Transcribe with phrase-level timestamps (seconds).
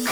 [0.00, 0.08] Butter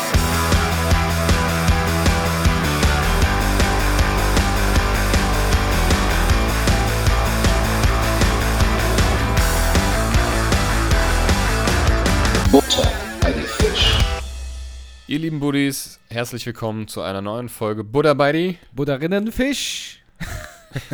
[13.21, 13.99] bei die Fisch.
[15.07, 18.59] Ihr lieben Buddies, herzlich willkommen zu einer neuen Folge Buddha bei die.
[18.73, 20.03] Budderinnenfisch.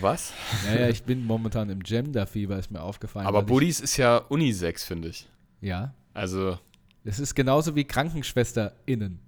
[0.00, 0.32] Was?
[0.66, 3.26] Naja, ich bin momentan im Gender-Fieber, ist mir aufgefallen.
[3.26, 5.28] Aber Buddies ist ja Unisex, finde ich.
[5.60, 5.92] Ja.
[6.14, 6.56] Also,
[7.04, 9.18] Es ist genauso wie KrankenschwesterInnen.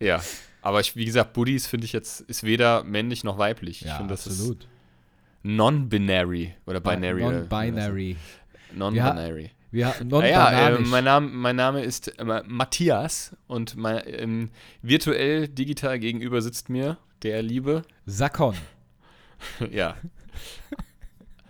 [0.00, 0.20] ja.
[0.62, 3.84] Aber ich, wie gesagt, Buddies finde ich jetzt, ist weder männlich noch weiblich.
[3.84, 4.56] ich finde, das ist
[5.42, 7.22] non-binary oder binary.
[7.22, 8.16] Non-binary.
[8.74, 9.50] Non-binary.
[9.70, 14.50] Wir Ah, non ja, äh, mein, Name, mein Name ist äh, Matthias und mein, ähm,
[14.82, 18.54] virtuell digital gegenüber sitzt mir der liebe, Sakon.
[19.70, 19.96] ja,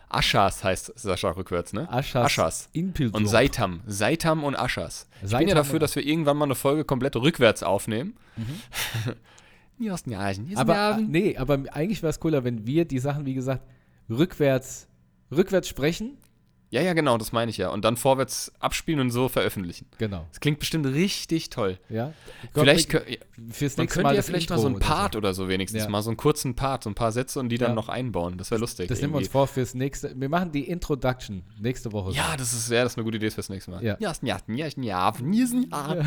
[0.09, 1.91] Aschas heißt Sascha rückwärts, ne?
[1.91, 2.27] Aschas.
[2.27, 2.69] Aschas.
[3.17, 3.81] Und Seitam.
[3.87, 5.09] Seitam und Aschas.
[5.17, 8.15] Ich bin Seitam ja dafür, dass wir irgendwann mal eine Folge komplett rückwärts aufnehmen.
[10.49, 13.63] Den Aber nee, aber eigentlich wäre es cooler, wenn wir die Sachen, wie gesagt,
[14.09, 14.89] rückwärts,
[15.31, 16.17] rückwärts sprechen.
[16.71, 17.69] Ja, ja, genau, das meine ich ja.
[17.71, 19.87] Und dann vorwärts abspielen und so veröffentlichen.
[19.99, 20.27] Genau.
[20.31, 21.79] Das klingt bestimmt richtig toll.
[21.89, 22.13] Ja.
[22.55, 23.19] Vielleicht Gott, kö-
[23.53, 25.85] fürs nächste Mal ja das vielleicht Intro mal so einen oder Part oder so wenigstens,
[25.85, 25.89] Ja.
[25.89, 27.75] mal so einen kurzen Part, so ein paar Sätze und die dann Ja.
[27.77, 28.37] noch einbauen.
[28.37, 28.89] Das wäre lustig.
[28.89, 29.33] Das nehmen wir uns irgendwie.
[29.33, 30.13] vor fürs nächste.
[30.21, 32.13] Wir machen die Introduction nächste Woche.
[32.13, 33.85] Ja, das ist, ja, das ist eine gute Idee fürs nächste Mal.
[33.85, 33.97] Ja.
[34.01, 36.03] ja, ja, ja, ja, ja.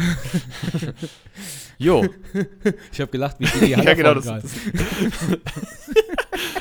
[1.77, 2.05] Jo.
[2.91, 4.43] Ich habe gelacht, wie die Ja, genau, das- gerade.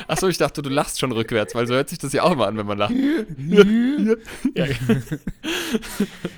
[0.07, 2.47] Achso, ich dachte, du lachst schon rückwärts, weil so hört sich das ja auch mal
[2.49, 2.95] an, wenn man lacht.
[4.55, 4.67] ja.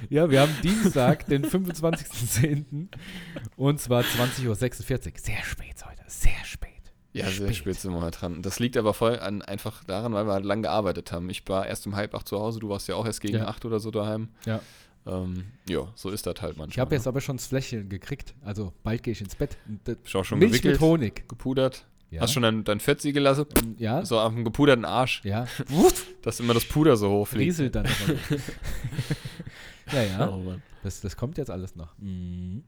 [0.08, 2.88] Ja, wir haben Dienstag, den 25.10.
[3.56, 4.55] und zwar 20.46 Uhr.
[4.56, 6.70] Sehr spät heute, sehr spät.
[7.12, 8.42] Ja, sehr spät sind wir halt dran.
[8.42, 11.28] Das liegt aber voll an, einfach daran, weil wir halt lang gearbeitet haben.
[11.30, 13.47] Ich war erst um halb acht zu Hause, du warst ja auch erst gegen Ja.
[13.48, 14.28] acht oder so daheim.
[14.47, 14.60] Ja.
[15.06, 16.69] Ähm, ja, so ist das halt manchmal.
[16.70, 17.08] Ich habe jetzt ne?
[17.08, 18.34] aber schon das Fläschchen gekriegt.
[18.44, 19.56] Also bald gehe ich ins Bett.
[19.84, 21.28] Das- schon Milch gewickelt, mit Honig.
[21.28, 21.86] gepudert.
[22.10, 22.22] Ja.
[22.22, 23.47] Hast schon dein, dein Fett siegen lassen?
[23.78, 25.47] Ja, So auf dem gepuderten Arsch, ja.
[26.22, 27.47] dass immer das Puder so hochfliegt.
[27.47, 27.87] Rieselt dann.
[29.93, 30.28] ja, ja.
[30.28, 30.54] Oh.
[30.82, 31.97] Das, das kommt jetzt alles noch.
[31.98, 32.65] Mhm.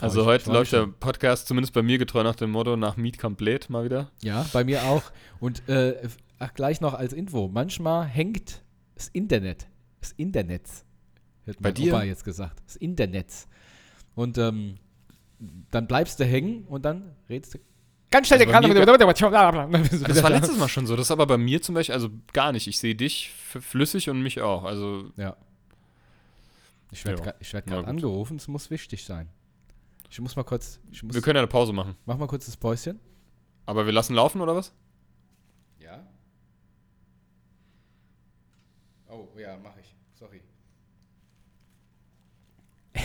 [0.00, 0.86] Also heute läuft der.
[0.86, 4.10] Podcast zumindest bei mir getreu nach dem Motto nach Meet Complete mal wieder.
[4.20, 5.02] Ja, bei mir auch.
[5.40, 6.08] Und äh,
[6.38, 7.48] ach, gleich noch als Info.
[7.48, 8.62] Manchmal hängt
[8.94, 9.66] das Internet.
[10.00, 10.68] Das Internet.
[11.46, 11.94] Hat Bei mein dir?
[11.94, 12.62] Opa jetzt gesagt.
[12.66, 13.26] Das Internet.
[14.14, 14.76] Und ähm,
[15.70, 17.58] dann bleibst du hängen und dann redest du
[18.10, 18.62] ganz schnell Also Kran-
[19.72, 20.96] Das war letztes Mal schon so.
[20.96, 22.66] Das ist aber bei mir zum Beispiel, also gar nicht.
[22.66, 24.64] Ich sehe dich flüssig und mich auch.
[24.64, 25.36] Also Ja.
[26.92, 27.32] Ich werde Ja.
[27.32, 27.86] gerade werd gut.
[27.88, 29.28] angerufen, es muss wichtig sein.
[30.10, 31.94] Ich muss mal kurz, ich muss, wir können ja eine Pause machen.
[32.04, 32.98] mach mal kurz das Päuschen.
[33.64, 34.72] Aber wir lassen laufen oder was?
[35.78, 36.04] Ja.
[39.08, 39.94] Oh, ja, mache ich.
[40.14, 40.40] Sorry.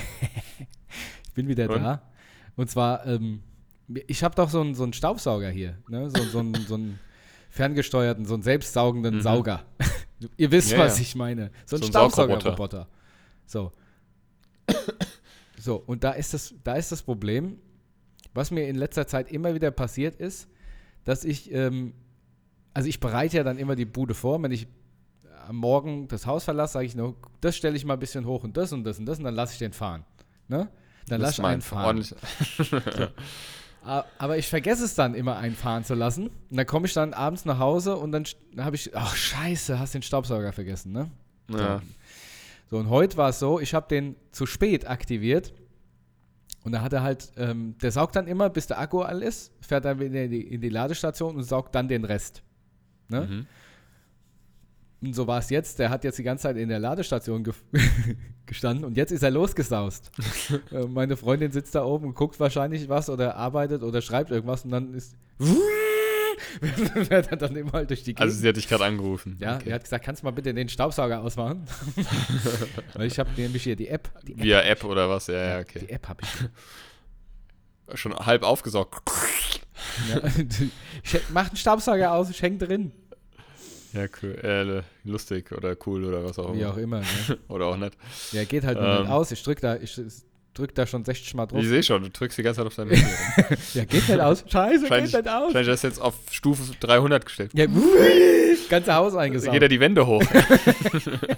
[1.27, 1.81] ich bin wieder Und?
[1.83, 2.01] da.
[2.55, 3.43] Und zwar, ähm,
[4.07, 5.77] ich habe doch so einen, so einen Staubsauger hier.
[5.89, 6.09] Ne?
[6.09, 6.99] So, so, einen, so einen
[7.49, 9.21] ferngesteuerten, so einen selbstsaugenden Mhm.
[9.21, 9.65] Sauger.
[10.37, 11.01] Ihr wisst, Ja, was ja.
[11.03, 11.51] ich meine.
[11.65, 12.87] So ein So ein Staubsaugerroboter.
[13.45, 13.71] So.
[15.59, 17.57] So, und da ist, das, da ist das Problem,
[18.33, 20.47] was mir in letzter Zeit immer wieder passiert ist,
[21.05, 21.93] dass ich, ähm,
[22.73, 24.67] also ich bereite ja dann immer die Bude vor, wenn ich
[25.47, 28.43] am Morgen das Haus verlasse, sage ich nur, das stelle ich mal ein bisschen hoch
[28.43, 30.03] und das und das und das und dann lasse ich den fahren.
[30.47, 30.69] Ne?
[31.07, 32.03] Dann lasse ich einen fahren.
[32.03, 33.07] A-
[33.85, 36.27] Aber ich vergesse es dann immer, einen fahren zu lassen.
[36.49, 38.25] Und dann komme ich dann abends nach Hause und dann
[38.57, 41.11] habe ich, ach scheiße, hast den Staubsauger vergessen, ne?
[41.49, 41.81] Ja.
[42.71, 45.53] So, und heute war es so, ich habe den zu spät aktiviert.
[46.63, 49.51] Und da hat er halt, ähm, der saugt dann immer, bis der Akku all ist,
[49.61, 52.41] fährt dann wieder in die, in die Ladestation und saugt dann den Rest.
[53.07, 53.21] Ne?
[53.21, 53.47] Mhm.
[55.13, 55.79] So war es jetzt.
[55.79, 57.53] Der hat jetzt die ganze Zeit in der Ladestation ge
[58.45, 60.11] gestanden und jetzt ist er losgesaust.
[60.71, 64.63] Äh, Meine Freundin sitzt da oben und guckt wahrscheinlich was oder arbeitet oder schreibt irgendwas
[64.65, 65.15] und dann ist.
[67.07, 68.21] fährt er dann immer halt durch die Gegend.
[68.21, 69.37] Also sie hat dich gerade angerufen.
[69.39, 69.69] ja, Okay.
[69.69, 71.65] er hat gesagt, kannst du mal bitte den Staubsauger ausmachen?
[72.93, 74.09] Weil ich habe nämlich hier die App.
[74.23, 75.27] Die App, Via App oder was?
[75.27, 75.85] Ja, ja, Die okay.
[75.89, 77.99] App habe ich.
[77.99, 78.95] Schon halb aufgesaugt.
[80.09, 80.21] Ja.
[81.33, 82.91] Mach den Staubsauger aus, ich häng drin.
[83.95, 84.35] Ja, cool.
[84.43, 86.71] Äh, lustig oder cool oder was auch Wie immer.
[86.71, 86.99] auch immer.
[86.99, 87.37] Ne?
[87.47, 87.93] Oder auch nicht.
[88.33, 89.01] Ja, geht halt Ähm.
[89.03, 89.31] nicht aus.
[89.31, 89.99] Ich drück da, ich
[90.53, 91.61] drück da schon 60 Mal drauf.
[91.61, 93.03] Ich sehe schon, du drückst die ganze Zeit auf dein Handy.
[93.73, 94.43] Ja, geht nicht aus.
[94.47, 95.25] Scheiße, geht nicht aus.
[95.45, 97.51] wahrscheinlich hast du jetzt auf Stufe 300 gestellt.
[97.53, 97.65] Ja,
[98.69, 99.53] ganze Haus Da eingesaugt.
[99.53, 100.23] geht er die Wände hoch.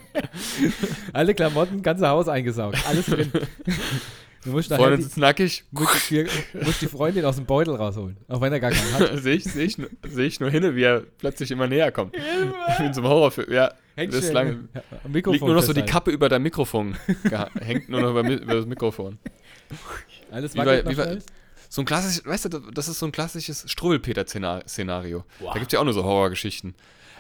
[1.14, 2.78] Alle Klamotten, ganze Haus eingesaugt.
[2.88, 3.32] Alles drin.
[4.48, 5.66] Du musst Freundin sitzt nackig.
[5.72, 6.10] Musst,
[6.54, 9.18] musst die Freundin aus dem Beutel rausholen, auch wenn er gar keinen hat.
[9.22, 9.78] sehe ich, seh ich,
[10.08, 12.16] seh ich nur hin, wie er plötzlich immer näher kommt.
[12.16, 13.52] Wie in so einem Horrorfilm.
[13.52, 14.70] Ja, Hängt das lange,
[15.04, 15.82] am Mikrofon liegt nur noch so die.
[15.82, 16.96] Kappe über dein Mikrofon.
[17.60, 19.18] Hängt nur noch über, über das Mikrofon.
[20.32, 21.20] Alles Wie bei- wie bei-.
[21.68, 25.26] So ein klassisches, weißt du, das ist so ein klassisches Struwwelpeter-Szenario.
[25.42, 26.74] Da gibt es ja auch nur so Horrorgeschichten.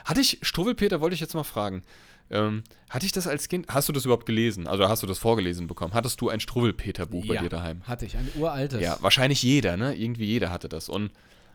[0.06, 1.83] Hatte ich, Struwwelpeter wollte ich jetzt mal fragen.
[2.29, 4.68] Ähm, hatte ich das als Kind, hast du das überhaupt gelesen?
[4.68, 5.94] Also hast du das vorgelesen bekommen?
[5.94, 7.83] Hattest du ein Struwwelpeter-Buch bei Ja, dir daheim?
[7.83, 8.81] Hatte ich, ein uraltes.
[8.81, 9.95] Ja, wahrscheinlich jeder, ne?
[9.95, 10.89] Irgendwie jeder hatte das.
[10.89, 11.12] Und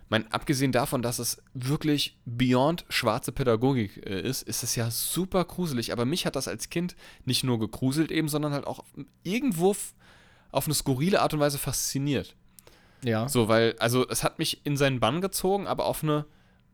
[0.08, 5.44] mein, abgesehen davon, dass es wirklich beyond schwarze Pädagogik äh, ist, ist es ja super
[5.44, 5.92] gruselig.
[5.92, 8.84] Aber mich hat das als Kind nicht nur gegruselt eben, sondern halt auch
[9.22, 9.74] irgendwo
[10.50, 12.34] auf eine skurrile Art und Weise fasziniert.
[13.02, 13.28] ja.
[13.28, 16.26] So, weil, also es hat mich in seinen Bann gezogen, aber auf eine,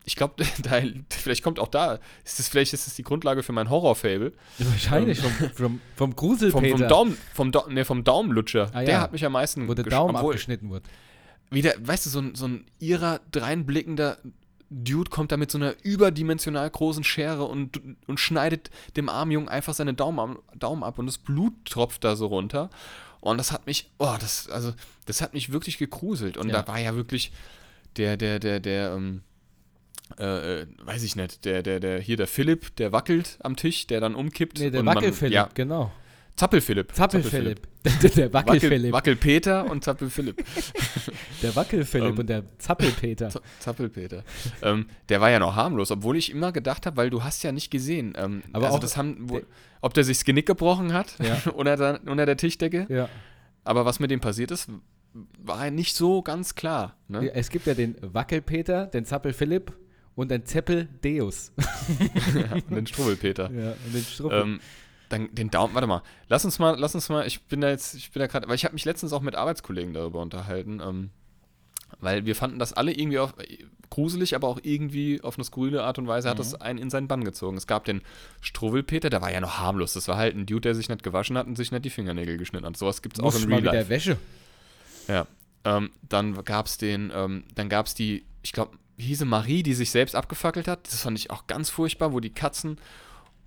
[0.04, 0.80] ich glaube, da,
[1.10, 4.32] vielleicht kommt auch da, ist das, vielleicht ist das die Grundlage für mein Horror-Fable.
[4.58, 8.70] Wahrscheinlich vom, vom, vom Gruselpeter, Vom, vom Daumen, vom, Dau- nee, vom Daumenlutscher.
[8.72, 8.86] Ah, ja.
[8.86, 10.84] Der hat mich am meisten wo der Daumen obwohl- abgeschnitten wird.
[11.50, 14.18] wieder, weißt du, so ein, so ein ihrer dreinblickender
[14.70, 19.48] Dude kommt da mit so einer überdimensional großen Schere und, und schneidet dem armen Jungen
[19.48, 22.68] einfach seine Daumen, Daumen ab und das Blut tropft da so runter.
[23.20, 24.72] Und das hat mich, oh, das, also,
[25.06, 26.36] das hat mich wirklich gegruselt.
[26.36, 26.60] Und Ja.
[26.62, 27.32] da war ja wirklich
[27.96, 29.22] der, der, der, der, ähm,
[30.18, 33.86] äh, äh, weiß ich nicht, der, der, der, hier der Philipp, der wackelt am Tisch,
[33.86, 34.58] der dann umkippt.
[34.58, 35.92] Nee, der Wackelphilipp, Ja, genau.
[36.36, 36.94] Zappelphilipp.
[36.94, 37.66] Zappelphilipp.
[37.84, 38.92] der Wackel, Wackelphilipp.
[38.92, 40.44] Wackelpeter und Zappelphilipp.
[41.42, 43.30] Der Wackelphilipp Ähm, und der Zappelpeter.
[43.58, 44.22] Zappelpeter.
[44.62, 47.50] ähm, der war ja noch harmlos, obwohl ich immer gedacht habe, weil du hast ja
[47.50, 48.14] nicht gesehen.
[48.16, 49.40] Ähm, Aber also auch das haben, wo,
[49.80, 51.50] ob der sich das Genick gebrochen hat Ja.
[51.54, 52.86] unter, der, unter der Tischdecke.
[52.88, 53.08] Ja.
[53.64, 54.68] Aber was mit dem passiert ist,
[55.42, 56.96] war nicht so ganz klar.
[57.08, 57.26] Ne?
[57.26, 59.72] Ja, Es gibt ja den Wackelpeter, den Zappelphilipp
[60.18, 61.52] und den Zeppeldeus.
[62.68, 63.50] Und den Struwwelpeter.
[63.52, 64.40] Ja, und den Struppel.
[64.42, 64.60] ähm,
[65.08, 67.94] dann den Daumen, warte mal, lass uns mal, lass uns mal, ich bin da jetzt,
[67.94, 71.10] ich bin da gerade, weil ich habe mich letztens auch mit Arbeitskollegen darüber unterhalten, ähm,
[72.00, 73.58] weil wir fanden das alle irgendwie auf, äh,
[73.90, 76.30] gruselig, aber auch irgendwie auf eine skurrile Art und Weise Mhm.
[76.32, 77.56] hat das einen in seinen Bann gezogen.
[77.56, 78.02] Es gab den
[78.42, 81.38] Struwwelpeter, der war ja noch harmlos, das war halt ein Dude, der sich nicht gewaschen
[81.38, 82.76] hat und sich nicht die Fingernägel geschnitten hat.
[82.76, 83.76] Sowas gibt es auch mal Real Life.
[83.76, 84.18] der Wäsche.
[85.06, 85.26] Ja.
[85.64, 89.74] Ähm, dann gab es den, ähm, dann gab es die, ich glaube, hieße Marie, die
[89.74, 90.86] sich selbst abgefackelt hat.
[90.86, 92.78] Das fand ich auch ganz furchtbar, wo die Katzen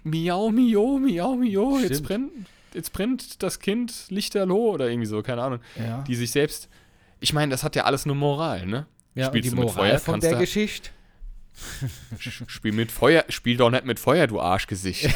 [0.04, 2.32] miau, miau, miau, miau, jetzt brennt,
[2.76, 5.60] jetzt brennt das Kind Lichterloh oder irgendwie so, keine Ahnung.
[5.76, 6.04] Ja.
[6.04, 6.70] Die sich selbst,
[7.20, 8.86] ich meine, das hat ja alles nur Moral, ne?
[9.16, 10.92] ja, Spielst die du mit Moral Feuer, von der Geschichte.
[12.20, 15.10] Spiel mit Feuer, spiel doch nicht mit Feuer, du Arschgesicht.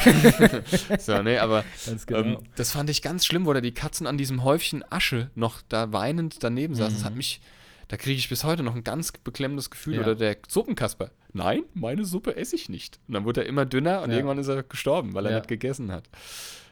[1.00, 4.18] so, ne, aber Ganz Ähm, das fand ich ganz schlimm, wo da die Katzen an
[4.18, 6.96] diesem Häufchen Asche noch da weinend daneben saßen.
[6.96, 7.40] Das hat mich,
[7.88, 9.96] da kriege ich bis heute noch ein ganz beklemmendes Gefühl.
[9.96, 10.02] Ja.
[10.02, 11.12] Oder der Suppenkasper.
[11.34, 13.00] Nein, meine Suppe esse ich nicht.
[13.08, 14.18] Und dann wurde er immer dünner und Ja.
[14.18, 15.38] irgendwann ist er gestorben, weil er Ja.
[15.40, 16.10] nicht gegessen hat.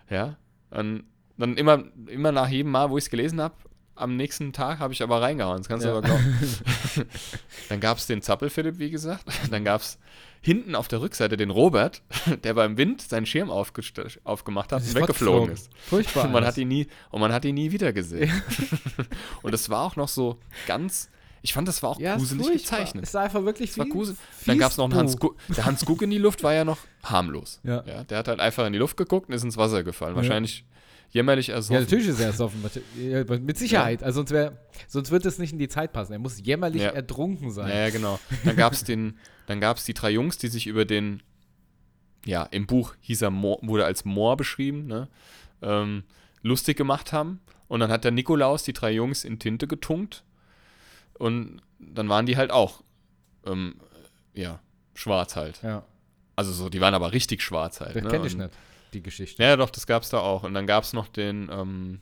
[0.09, 0.37] Ja.
[0.71, 1.03] Und
[1.37, 3.55] dann immer, immer nach jedem Mal, wo ich es gelesen habe,
[3.95, 5.57] am nächsten Tag habe ich aber reingehauen.
[5.57, 6.39] Das kannst du aber glauben.
[7.69, 9.25] dann gab es den Zappelphilipp, wie gesagt.
[9.51, 9.99] Dann gab es
[10.43, 12.01] hinten auf der Rückseite den Robert,
[12.43, 15.69] der beim Wind seinen Schirm aufgemacht hat und ist weggeflogen ist.
[15.89, 16.25] Furchtbar.
[16.25, 16.55] Und man, alles.
[16.55, 18.31] hat ihn nie, und man hat ihn nie wieder gesehen.
[19.41, 20.37] und es war auch noch so
[20.67, 21.09] ganz.
[21.41, 23.03] Ich fand, das war auch ja, gruselig gezeichnet.
[23.03, 24.17] Es war einfach wirklich Es war gruselig.
[24.45, 25.17] Dann gab es noch einen Hans.
[25.17, 25.37] Guck.
[25.49, 27.59] Der Hans Guck in die Luft war ja noch harmlos.
[27.63, 27.81] Ja.
[27.81, 30.15] der hat halt einfach in die Luft geguckt und ist ins Wasser gefallen.
[30.15, 30.65] Wahrscheinlich
[31.13, 31.75] jämmerlich ersoffen.
[31.75, 32.63] Ja, natürlich ist er ersoffen.
[32.99, 34.03] Ja, Mit Sicherheit.
[34.03, 34.57] Also sonst, wär,
[34.87, 36.11] sonst wird es nicht in die Zeit passen.
[36.13, 36.89] Er muss jämmerlich Ja.
[36.89, 37.69] ertrunken sein.
[37.69, 38.19] Ja, ja, genau.
[38.43, 38.83] Dann gab es
[39.47, 41.21] dann gab es die drei Jungs, die sich über den,
[42.25, 45.07] ja, im Buch hieß er Moor, wurde als Moor beschrieben, ne,
[45.61, 46.03] ähm,
[46.41, 47.39] lustig gemacht haben.
[47.67, 50.23] Und dann hat der Nikolaus die drei Jungs in Tinte getunkt.
[51.17, 52.83] Und dann waren die halt auch,
[53.45, 53.75] ähm,
[54.33, 54.59] ja,
[54.95, 55.61] schwarz halt.
[55.63, 55.85] Ja,
[56.35, 57.95] Also so, die waren aber richtig schwarz halt.
[57.95, 58.09] das ne?
[58.09, 58.53] kenne ich Und- nicht,
[58.93, 59.41] die Geschichte.
[59.41, 60.43] Ja, doch, das gab's da auch.
[60.43, 62.01] Und dann gab's noch den, ähm,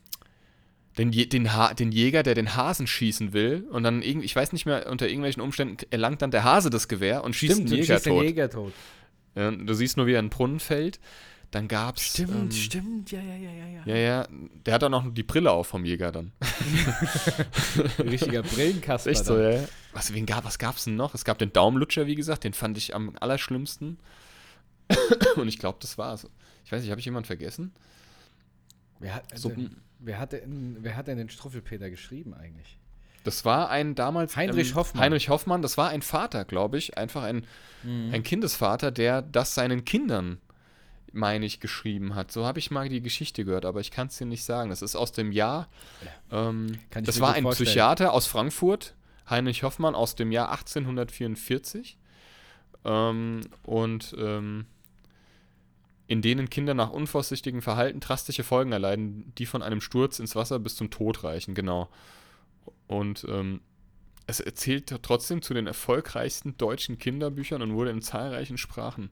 [0.98, 3.68] den, den, ha den Jäger, der den Hasen schießen will.
[3.72, 7.24] Und dann, ich weiß nicht mehr, unter irgendwelchen Umständen erlangt dann der Hase das Gewehr
[7.24, 8.24] und schießt Stimmt, den Jäger schießt den tot.
[8.24, 8.74] Jäger tot.
[9.36, 11.00] Ja, du siehst nur, wie er in den Brunnen fällt.
[11.52, 12.18] Dann gab's.
[12.20, 13.12] ähm, stimmt.
[13.12, 13.82] Ja, ja, ja, ja, ja.
[13.86, 14.28] Ja, ja,
[14.66, 16.32] der hat auch noch die Brille auf vom Jäger dann.
[18.00, 19.10] Richtiger Brillenkasper.
[19.10, 19.54] Echt so, dann.
[19.54, 19.68] ja.
[19.92, 21.14] Was, wen gab, was gab's denn noch?
[21.14, 24.00] Es gab den Daumenlutscher, wie gesagt, den fand ich am allerschlimmsten.
[25.36, 26.30] und ich glaube, das war's.
[26.72, 27.74] Ich weiß nicht, habe ich jemanden vergessen?
[29.00, 29.76] Wer hat, Suppen.
[30.00, 32.78] wer, hat denn, wer hat denn den Struffelpeter geschrieben eigentlich?
[33.26, 34.38] Das war ein damals.
[34.38, 35.04] Heinrich Hoffmann.
[35.04, 36.98] Heinrich Hoffmann, das war ein Vater, glaube ich.
[36.98, 37.46] Einfach ein,
[37.84, 38.14] Mhm.
[38.14, 40.38] ein Kindesvater, der das seinen Kindern,
[41.12, 42.32] meine ich, geschrieben hat.
[42.32, 44.70] So habe ich mal die Geschichte gehört, aber ich kann es dir nicht sagen.
[44.70, 45.68] Das ist aus dem Jahr.
[46.32, 47.66] Ähm, das war ein vorstellen.
[47.68, 48.96] Psychiater aus Frankfurt,
[49.30, 51.98] Heinrich Hoffmann, aus dem Jahr 1844.
[52.86, 54.68] Ähm, und ähm,
[56.12, 60.60] in denen Kinder nach unvorsichtigem Verhalten drastische Folgen erleiden, die von einem Sturz ins Wasser
[60.60, 61.90] bis zum Tod reichen, genau.
[62.88, 63.62] Und ähm,
[64.28, 69.10] es erzählt trotzdem zu den erfolgreichsten deutschen Kinderbüchern und wurde in zahlreichen Sprachen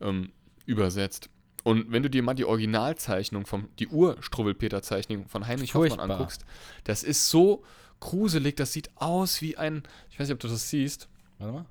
[0.00, 0.30] ähm,
[0.64, 1.28] übersetzt.
[1.64, 5.98] Und wenn du dir mal die Originalzeichnung vom, die Ur-Struwwelpeter-Zeichnung von Heinrich Furchtbar.
[5.98, 6.44] Hoffmann anguckst,
[6.84, 7.64] das ist so
[7.98, 11.08] gruselig, das sieht aus wie ein, ich weiß nicht, ob du das siehst.
[11.38, 11.66] Warte mal.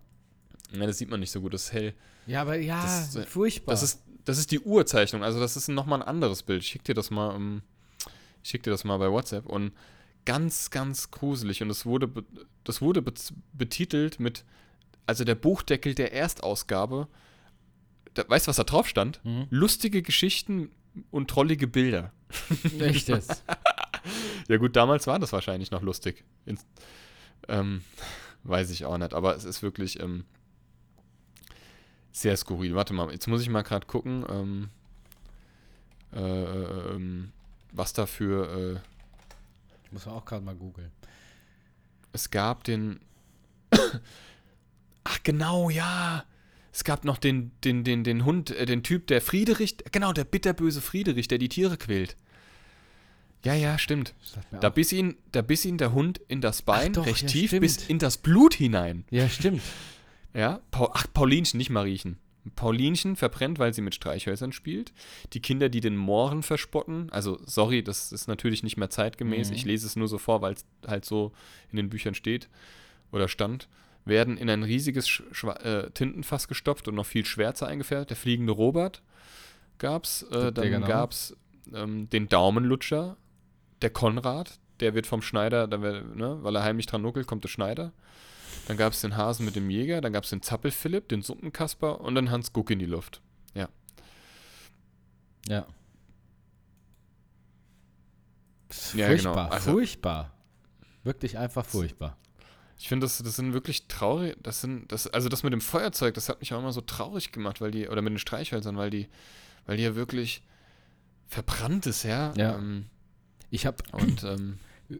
[0.73, 1.93] Ja, das sieht man nicht so gut, das ist hell.
[2.27, 3.71] Ja, aber ja, Das äh, furchtbar.
[3.71, 6.61] Das ist, das ist die Urzeichnung, also das ist nochmal ein anderes Bild.
[6.61, 7.61] Ich schick dir das mal, ähm,
[8.43, 9.71] ich schick dir das mal bei WhatsApp und
[10.25, 11.61] ganz, ganz gruselig.
[11.61, 12.09] Und das wurde,
[12.65, 13.13] das wurde be
[13.53, 14.43] betitelt mit,
[15.05, 17.07] also der Buchdeckel der Erstausgabe,
[18.15, 19.23] da, weißt du, was da drauf stand?
[19.23, 19.47] Mhm.
[19.49, 20.71] Lustige Geschichten
[21.09, 22.11] und trollige Bilder.
[22.79, 23.43] Echt jetzt.
[24.47, 26.23] Ja gut, damals war das wahrscheinlich noch lustig.
[26.45, 26.65] Ins,
[27.49, 27.83] ähm,
[28.43, 30.23] weiß ich auch nicht, aber es ist wirklich ähm,
[32.17, 32.73] sehr skurril.
[32.73, 34.69] Warte mal, jetzt muss ich mal gerade gucken, ähm,
[36.13, 37.31] äh, ähm,
[37.71, 38.81] was da für...
[38.81, 40.91] Äh, Muss man auch gerade mal googeln.
[42.13, 42.99] es gab den...
[45.03, 46.23] Ach genau, ja.
[46.73, 50.25] Es gab noch den, den, den, den Hund, äh, den Typ, der Friederich, genau, der
[50.25, 52.17] bitterböse Friederich, der die Tiere quält.
[53.43, 54.15] Ja, ja, stimmt.
[54.59, 54.73] Da auch.
[54.73, 57.61] biss, ihn, da biss ihn der Hund in das Bein, doch, recht ja, tief, stimmt.
[57.61, 59.05] bis in das Blut hinein.
[59.11, 59.61] Ja, stimmt.
[60.37, 60.61] Ja?
[60.69, 62.19] Paul, ach, Paulinchen, nicht Mariechen.
[62.55, 64.93] Paulinchen verbrennt, weil sie mit Streichhölzern spielt.
[65.33, 69.49] Die Kinder, die den Mohren verspotten, also sorry, das ist natürlich nicht mehr zeitgemäß.
[69.49, 69.55] Mhm.
[69.55, 71.33] Ich lese es nur so vor, weil es halt so
[71.71, 72.49] in den Büchern steht
[73.11, 73.67] oder stand,
[74.05, 78.11] werden in ein riesiges Sch Schwa- äh, Tintenfass gestopft und noch viel Schwärze eingefärbt.
[78.11, 79.01] Der fliegende Robert
[79.79, 80.21] gab's.
[80.31, 80.87] Äh, dann genau.
[80.87, 81.35] gab's
[81.73, 83.17] ähm, den Daumenlutscher,
[83.81, 87.49] der Konrad, der wird vom Schneider, wär, ne, weil er heimlich dran nuckelt, kommt der
[87.49, 87.91] Schneider.
[88.67, 92.01] Dann gab es den Hasen mit dem Jäger, dann gab es den Zappelphilipp, den Suppenkasper
[92.01, 93.21] und dann Hans Guck in die Luft.
[93.53, 93.67] Ja.
[95.47, 95.65] Ja,
[98.93, 99.07] genau.
[99.33, 100.33] Furchtbar, Also- furchtbar.
[101.03, 102.17] Wirklich einfach furchtbar.
[102.79, 106.13] Ich finde, das, das sind wirklich traurig, das sind, das, also das mit dem Feuerzeug,
[106.13, 108.89] das hat mich auch immer so traurig gemacht, weil die, oder mit den Streichhölzern, weil
[108.89, 109.07] die,
[109.65, 110.43] weil die ja wirklich
[111.27, 112.33] verbrannt ist, ja.
[112.35, 112.55] Ja.
[112.57, 112.85] Ähm,
[113.49, 114.59] Ich habe und ähm,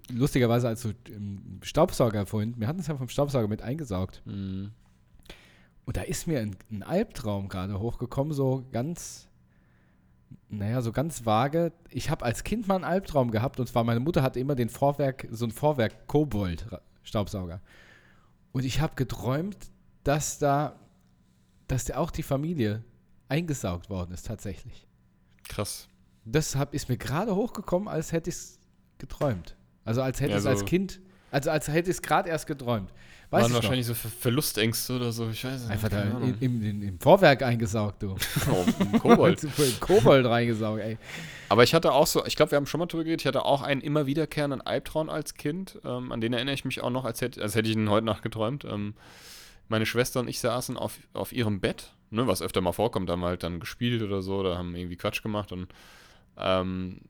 [0.09, 4.21] lustigerweise, als du im Staubsauger vorhin, wir hatten es ja vom Staubsauger mit eingesaugt.
[4.25, 4.71] mh,
[5.85, 9.27] Und da ist mir ein, ein Albtraum gerade hochgekommen, so ganz,
[10.49, 11.71] naja, so ganz vage.
[11.89, 14.69] Ich habe als Kind mal einen Albtraum gehabt und zwar meine Mutter hatte immer den
[14.69, 16.67] Vorwerk, so ein Vorwerk Kobold
[17.03, 17.61] Staubsauger.
[18.51, 19.57] Und ich habe geträumt,
[20.03, 20.79] dass da,
[21.67, 22.83] dass da auch die Familie
[23.29, 24.87] eingesaugt worden ist tatsächlich.
[25.47, 25.87] krass.
[26.25, 28.59] Das hab, ist mir gerade hochgekommen, als hätte ich es
[28.97, 29.56] geträumt.
[29.87, 30.99] Also als hätte Ja, es als so- Kind,
[31.31, 32.91] also als hätte ich es gerade erst geträumt.
[33.29, 33.63] Weiß Waren ich noch.
[33.63, 35.71] wahrscheinlich so Ver Verlustängste oder so, ich weiß nicht.
[35.71, 38.15] Einfach da im, im, im Vorwerk eingesaugt, du.
[38.49, 39.45] Oh, Kobold.
[39.81, 40.97] Kobold reingesaugt, ey.
[41.49, 43.43] Aber ich hatte auch so, ich glaube, wir haben schon mal drüber geredet, ich hatte
[43.43, 45.77] auch einen immer wiederkehrenden Albtraum als Kind.
[45.83, 48.05] Ähm, an den erinnere ich mich auch noch, als hätte, als hätte ich ihn heute
[48.05, 48.63] Nacht geträumt.
[48.63, 48.93] Ähm,
[49.67, 53.13] meine Schwester und ich saßen auf, auf ihrem Bett, ne, was öfter mal vorkommt, da
[53.13, 55.67] haben wir halt dann gespielt oder so, oder haben irgendwie Quatsch gemacht und,
[56.37, 57.01] ähm,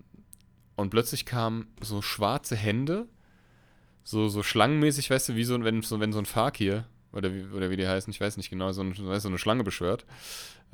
[0.78, 3.08] und plötzlich kamen so schwarze Hände,
[4.06, 7.44] so, so schlangenmäßig, weißt du, wie so, wenn so, wenn so ein Fakir, oder wie,
[7.46, 10.06] oder wie die heißen, ich weiß nicht genau, so, ein, so eine Schlange beschwört.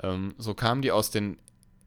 [0.04, 1.38] Ähm, so kamen die aus den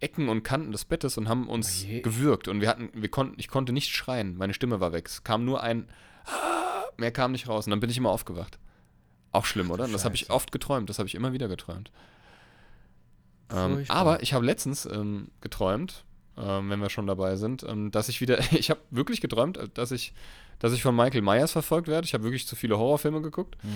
[0.00, 2.00] Ecken und Kanten des Bettes und haben uns Oh je.
[2.00, 2.48] gewürgt.
[2.48, 5.06] Und wir hatten, wir konnten, ich konnte nicht schreien, meine Stimme war weg.
[5.08, 5.88] Es kam nur ein
[6.24, 7.66] "Ah", mehr kam nicht raus.
[7.66, 8.58] Und dann bin ich immer aufgewacht.
[9.32, 9.84] Auch schlimm, oder?
[9.84, 11.90] Und das habe ich oft geträumt, das habe ich immer wieder geträumt.
[13.50, 16.04] Ähm, aber ich habe letztens ähm, geträumt,
[16.38, 19.68] ähm, wenn wir schon dabei sind, ähm, dass ich wieder, ich habe wirklich geträumt, äh,
[19.72, 20.12] dass ich,
[20.58, 22.06] dass ich von Michael Myers verfolgt werde.
[22.06, 23.56] Ich habe wirklich zu viele Horrorfilme geguckt.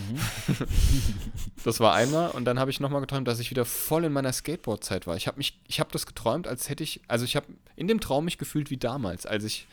[1.62, 4.32] Das war einmal und dann habe ich nochmal geträumt, dass ich wieder voll in meiner
[4.32, 5.16] Skateboard-Zeit war.
[5.16, 8.00] Ich habe mich, ich habe das geträumt, als hätte ich, also ich habe in dem
[8.00, 9.66] Traum mich gefühlt wie damals, als ich,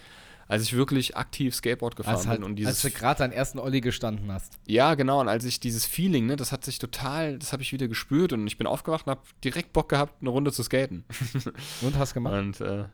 [0.47, 3.33] als ich wirklich aktiv Skateboard gefahren Als, halt, bin und als dieses, du gerade deinen
[3.33, 4.53] ersten Olli gestanden hast.
[4.65, 7.73] ja genau und als ich dieses Feeling, ne, das hat sich total, das habe ich
[7.73, 11.03] wieder gespürt und ich bin aufgewacht und habe direkt Bock gehabt, eine Runde zu skaten.
[11.81, 12.33] Und hast gemacht?
[12.33, 12.85] Und äh,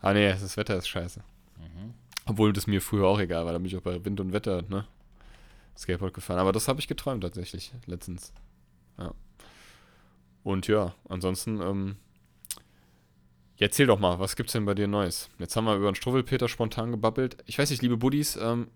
[0.00, 1.22] ah nee, das Wetter ist scheiße.
[2.24, 4.62] Obwohl das mir früher auch egal war, da bin ich auch bei Wind und Wetter,
[4.62, 4.86] ne?
[5.76, 6.38] Skateboard gefahren.
[6.38, 8.32] Aber das habe ich geträumt tatsächlich, letztens.
[8.98, 9.12] Ja.
[10.44, 11.96] Und ja, ansonsten, ähm,
[13.62, 15.30] ja, erzähl doch mal, was gibt's denn bei dir Neues?
[15.38, 17.36] Jetzt haben wir über den Struwwelpeter spontan gebabbelt.
[17.46, 18.66] Ich weiß nicht, liebe Buddies, ähm,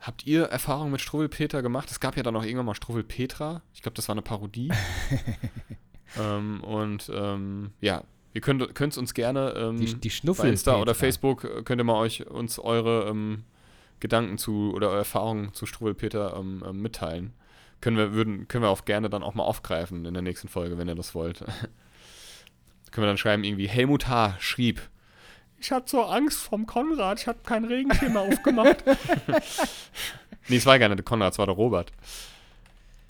[0.00, 1.90] habt ihr Erfahrung mit Struwwelpeter gemacht?
[1.90, 3.62] Es gab ja dann auch irgendwann mal Struwwelpetra.
[3.72, 4.70] Ich glaube, das war eine Parodie.
[6.20, 10.50] ähm, und ähm, ja, ihr könnt es uns gerne ähm, Die, die bei.
[10.50, 13.44] Insta oder Facebook äh, könnt ihr mal euch uns eure ähm,
[13.98, 17.32] Gedanken zu oder eure Erfahrungen zu Struwwelpeter ähm, mitteilen.
[17.80, 20.76] Können wir, würden, können wir auch gerne dann auch mal aufgreifen in der nächsten Folge,
[20.76, 21.42] wenn ihr das wollt.
[22.90, 24.36] können wir dann schreiben, irgendwie Helmut H.
[24.38, 24.80] schrieb,
[25.60, 28.82] ich hatte so Angst vom Konrad, ich habe kein mehr aufgemacht.
[30.48, 31.92] nee, es war gar nicht der Konrad, es war der Robert.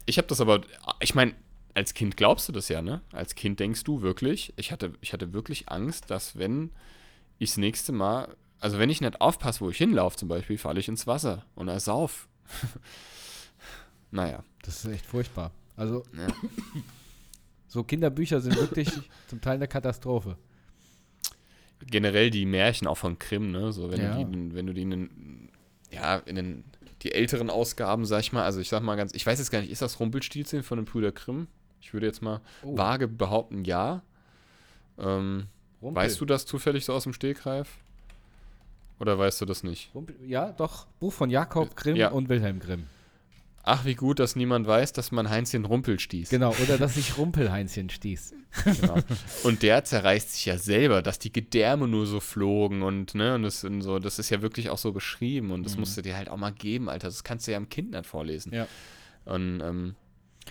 [0.05, 0.63] Ich habe das aber,
[0.99, 1.35] ich meine,
[1.75, 3.03] als Kind glaubst du das ja, ne?
[3.13, 6.73] Als Kind denkst du wirklich, ich hatte, ich hatte wirklich Angst, dass wenn
[7.39, 10.81] ich das nächste Mal, also wenn ich nicht aufpasse, wo ich hinlaufe zum Beispiel, falle
[10.81, 12.27] ich ins Wasser und ersauf.
[14.11, 14.43] naja.
[14.63, 15.53] Das ist echt furchtbar.
[15.77, 16.27] Also, Ja.
[17.71, 18.89] So Kinderbücher sind wirklich
[19.29, 20.37] zum Teil eine Katastrophe.
[21.87, 23.73] generell die Märchen auch von Grimm, ne?
[23.73, 24.19] So, wenn Ja.
[24.23, 25.49] du die, wenn du die in den,
[25.91, 26.65] ja, in den,
[27.03, 29.61] die älteren Ausgaben, sag ich mal, also ich sag mal ganz, ich weiß jetzt gar
[29.63, 31.47] nicht, ist das Rumpelstilzchen von den Brüder Grimm?
[31.81, 32.77] Ich würde jetzt mal Oh.
[32.77, 34.03] vage behaupten, ja.
[34.99, 35.47] Ähm,
[35.81, 36.03] Rumpel.
[36.03, 37.79] weißt du das zufällig so aus dem Stegreif?
[38.99, 39.91] Oder weißt du das nicht?
[39.95, 40.87] Rumpel, ja, doch.
[41.01, 42.11] Buch von Jakob Grimm Ja.
[42.11, 42.85] und Wilhelm Grimm.
[43.63, 46.31] Ach, wie gut, dass niemand weiß, dass man Heinzchen Rumpel stieß.
[46.31, 48.35] Genau, oder dass sich Rumpelheinchen stieß.
[48.65, 48.97] Genau.
[49.45, 53.43] Und der zerreißt sich ja selber, dass die Gedärme nur so flogen und, ne, und
[53.43, 56.17] das, und so, das ist ja wirklich auch so beschrieben und das musst du dir
[56.17, 57.09] halt auch mal geben, Alter.
[57.09, 58.53] Das kannst du ja im Kind nicht vorlesen.
[58.55, 58.67] Ja.
[59.27, 59.95] Und, ähm,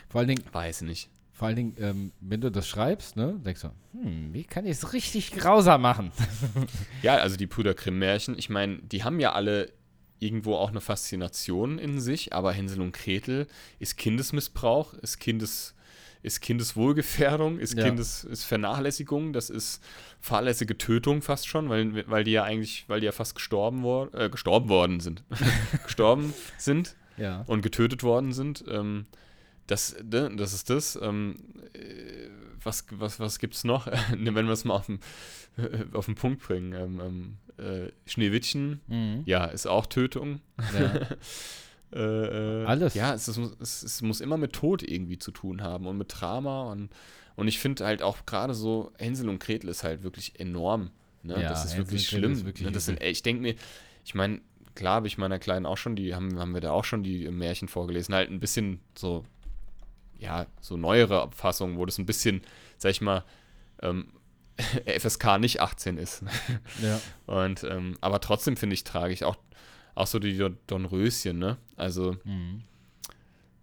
[0.10, 1.10] Vor allen Dingen, weiß nicht.
[1.34, 4.74] vor allen Dingen ähm, wenn du das schreibst, ne, denkst du, hm, wie kann ich
[4.74, 6.12] es richtig grausam machen?
[7.02, 9.72] Ja, also die Brüder Grimm-Märchen, ich meine, die haben ja alle
[10.20, 13.48] irgendwo auch eine Faszination in sich, aber Hänsel und Gretel
[13.80, 15.76] ist Kindesmissbrauch, ist Kindes
[16.22, 17.86] ist Kindeswohlgefährdung, ist Ja.
[17.86, 19.82] Kindes ist Vernachlässigung, das ist
[20.20, 24.14] fahrlässige Tötung fast schon, weil, weil die ja eigentlich, weil die ja fast gestorben, wor
[24.14, 25.24] äh, gestorben worden sind.
[25.86, 27.44] gestorben sind Ja.
[27.48, 28.66] und getötet worden sind.
[28.68, 29.06] Ähm,
[29.70, 30.98] das, ne, das ist das.
[31.02, 31.36] Ähm,
[31.74, 32.28] äh,
[32.64, 33.88] was was, was gibt es noch?
[34.18, 35.00] Ne, Wenn wir es mal auf den,
[35.94, 36.74] auf den Punkt bringen.
[36.74, 39.24] Ähm, ähm, äh, Schneewittchen, Mhm.
[39.26, 40.42] ja, ist auch Tötung.
[40.78, 41.00] ja.
[41.92, 42.94] Äh, äh, Alles.
[42.94, 46.14] Ja, es, ist, es, es muss immer mit Tod irgendwie zu tun haben und mit
[46.22, 46.72] Drama.
[46.72, 46.90] Und,
[47.36, 50.92] und ich finde halt auch gerade so, Hänsel und Gretel ist halt wirklich enorm.
[51.24, 51.42] Ne?
[51.42, 52.32] Ja, das ist Hänsel wirklich schlimm.
[52.34, 52.72] ist wirklich ne?
[52.72, 53.56] das sind, ich denke mir,
[54.06, 54.40] ich meine,
[54.76, 57.28] klar habe ich meiner Kleinen auch schon, die haben, haben wir da auch schon die
[57.32, 59.26] Märchen vorgelesen, halt ein bisschen so,
[60.20, 62.42] ja, so neuere Fassungen, wo das ein bisschen,
[62.78, 63.24] sag ich mal,
[63.82, 64.12] ähm,
[64.86, 66.24] FSK nicht 18 ist.
[66.82, 67.00] ja.
[67.34, 69.38] Und, ähm, aber trotzdem finde ich tragisch auch,
[69.96, 71.58] auch so die Dornröschen, ne?
[71.78, 72.64] Also, Mhm.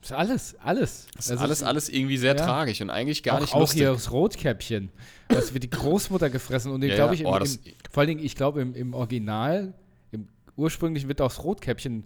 [0.02, 1.06] Ist alles, alles.
[1.16, 2.44] das ist Also alles, es- alles irgendwie sehr ja.
[2.44, 3.80] tragisch und eigentlich gar auch, nicht auch lustig.
[3.80, 4.90] hier das Rotkäppchen.
[5.28, 6.70] Das wird die Großmutter gefressen.
[6.70, 8.74] Und ich Ja, glaube, ich, Oh, im, das- im, vor allen Dingen, ich glaube, im,
[8.76, 9.74] im Original,
[10.12, 12.04] im ursprünglichen wird auch das Rotkäppchen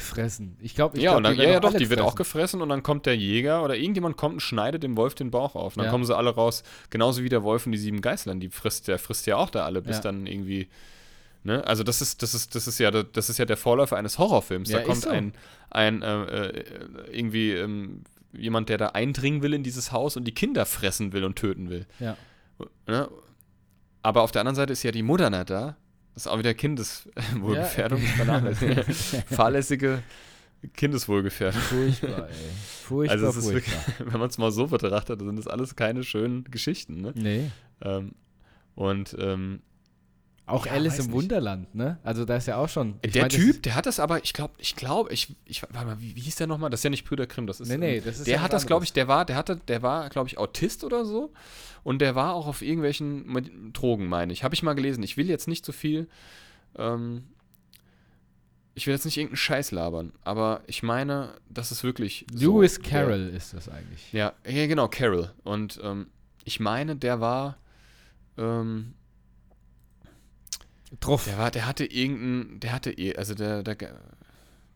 [0.00, 0.56] gefressen.
[0.60, 2.60] Ich glaube, ich ja, glaub, dann, ja, ja, doch, die wird auch gefressen.
[2.62, 5.74] und dann kommt der Jäger oder irgendjemand kommt und schneidet dem Wolf den Bauch auf.
[5.76, 5.90] Und dann Ja.
[5.90, 8.98] kommen sie alle raus, genauso wie der Wolf und die sieben Geißlern, die frisst, der
[8.98, 10.02] frisst ja auch da alle, bis Ja.
[10.02, 10.68] dann irgendwie.
[11.42, 11.66] Ne?
[11.66, 14.68] Also das ist, das ist, das ist ja, das ist ja der Vorläufer eines Horrorfilms.
[14.70, 15.08] Da kommt so.
[15.10, 15.32] ein,
[15.70, 16.64] ein äh, äh,
[17.12, 21.24] irgendwie ähm, jemand, der da eindringen will in dieses Haus und die Kinder fressen will
[21.24, 21.86] und töten will.
[21.98, 22.16] Ja.
[22.86, 23.08] Ne?
[24.02, 25.76] Aber auf der anderen Seite ist ja die Mutter nicht da.
[26.20, 28.02] Das ist auch wieder Kindeswohlgefährdung.
[28.18, 28.42] Ja.
[29.34, 30.02] Fahrlässige
[30.74, 31.62] Kindeswohlgefährdung.
[31.62, 32.34] Furchtbar, ey.
[32.82, 33.72] Furchtbar, Also es ist furchtbar.
[33.86, 37.00] wirklich, wenn man es mal so betrachtet, sind das alles keine schönen Geschichten.
[37.00, 37.12] Ne?
[37.14, 37.50] Nee.
[37.80, 38.12] Ähm,
[38.74, 39.62] und ähm,
[40.50, 41.14] Auch Ja, Alice im nicht.
[41.14, 41.98] Wunderland, ne?
[42.02, 42.98] Also da ist ja auch schon.
[43.02, 45.86] ich der mein, Typ, der hat das aber, ich glaube, ich glaube, ich, ich, warte
[45.86, 46.70] mal, wie, wie hieß der nochmal?
[46.70, 47.68] Das ist ja nicht Brüder Grimm, das ist.
[47.68, 49.82] Nee, nee, das ist der ja hat das, glaube ich, der war, der hatte, der
[49.82, 51.32] war, glaube ich, Autist oder so.
[51.82, 54.44] Und der war auch auf irgendwelchen mit Drogen, meine ich.
[54.44, 55.02] Habe ich mal gelesen.
[55.02, 56.08] Ich will jetzt nicht so viel.
[56.76, 57.24] Ähm,
[58.74, 62.24] ich will jetzt nicht irgendeinen Scheiß labern, aber ich meine, das ist wirklich.
[62.32, 64.12] Lewis so, der- Carroll ist das eigentlich.
[64.12, 65.30] Ja, ja, genau, Carol.
[65.42, 66.06] Und ähm,
[66.44, 67.56] ich meine, der war,
[68.38, 68.94] ähm,
[70.98, 71.24] Truff.
[71.24, 73.76] der war, der hatte irgendein, der hatte, eh- also der, der,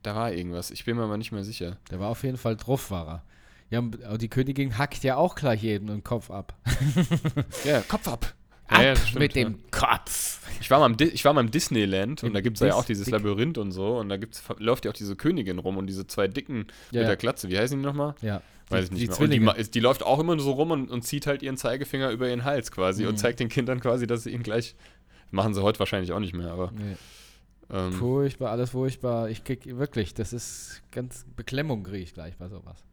[0.02, 0.70] da war irgendwas.
[0.70, 1.78] Ich bin mir aber nicht mehr sicher.
[1.90, 3.22] Der war auf jeden Fall Truff, war er.
[3.70, 6.54] Ja, aber die Königin hackt ja auch gleich jedem den Kopf ab.
[7.64, 8.34] Ja, Kopf ab.
[8.68, 9.44] Ab Ja, ja, stimmt, mit ja.
[9.44, 10.40] dem Kopf.
[10.60, 12.66] Ich war mal im, Di ich war mal im Disneyland und Im da gibt es
[12.66, 15.58] ja auch dieses Dick- Labyrinth und so und da gibt's, läuft ja auch diese Königin
[15.58, 17.14] rum und diese zwei Dicken Ja, mit der ja.
[17.16, 17.48] Glatze.
[17.48, 18.14] Wie heißen die nochmal?
[18.22, 18.40] ja.
[18.70, 19.54] Weiß ich Die- nicht die mehr.
[19.56, 22.28] Und die, die läuft auch immer so rum und, und zieht halt ihren Zeigefinger über
[22.28, 23.10] ihren Hals quasi Mhm.
[23.10, 24.74] und zeigt den Kindern quasi, dass sie ihn gleich.
[25.30, 26.70] Machen sie heute wahrscheinlich auch nicht mehr, aber.
[26.72, 26.96] Nee.
[27.70, 29.30] Ähm, Furchtbar, alles furchtbar.
[29.30, 32.84] Ich krieg wirklich, das ist ganz Beklemmung kriege ich gleich bei sowas.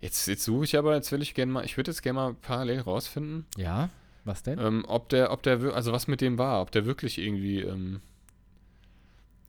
[0.00, 2.34] jetzt, jetzt suche ich aber, jetzt will ich gerne mal, ich würde jetzt gerne mal
[2.34, 3.90] parallel rausfinden, Ja?
[4.24, 4.58] Was denn?
[4.58, 8.00] ähm, ob der, ob der, also was mit dem war, ob der wirklich irgendwie ähm,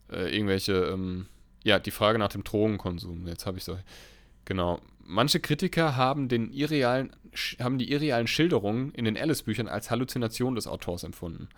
[0.09, 1.25] äh, irgendwelche, ähm,
[1.63, 3.77] ja, die Frage nach dem Drogenkonsum, jetzt habe ich so,
[4.45, 4.79] genau.
[5.11, 7.15] Manche Kritiker haben, den irrealen,
[7.59, 11.49] haben die irrealen Schilderungen in den Alice-Büchern als Halluzination des Autors empfunden.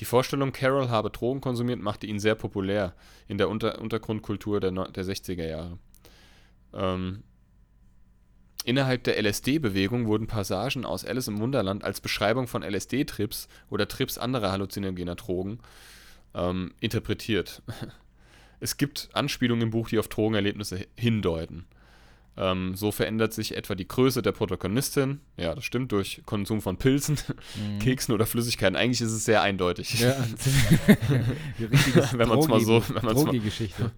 [0.00, 2.94] Die Vorstellung, Carol habe Drogen konsumiert, machte ihn sehr populär
[3.28, 5.78] in der Unter Untergrundkultur der, der 60er Jahre.
[6.74, 7.22] Ähm,
[8.64, 14.18] Innerhalb der LSD-Bewegung wurden Passagen aus Alice im Wunderland als Beschreibung von LSD-Trips oder Trips
[14.18, 15.60] anderer halluzinogener Drogen
[16.34, 17.62] ähm, interpretiert.
[18.58, 21.66] Es gibt Anspielungen im Buch, die auf Drogenerlebnisse hindeuten.
[22.38, 26.76] Ähm, so verändert sich etwa die Größe der Protagonistin, ja, das stimmt, durch Konsum von
[26.76, 27.16] Pilzen,
[27.56, 27.78] Mhm.
[27.78, 28.76] Keksen oder Flüssigkeiten.
[28.76, 29.98] Eigentlich ist es sehr eindeutig.
[30.00, 30.14] Ja,
[32.12, 33.90] Wenn man's mal so- wenn man's mal- Drogi-Geschichte.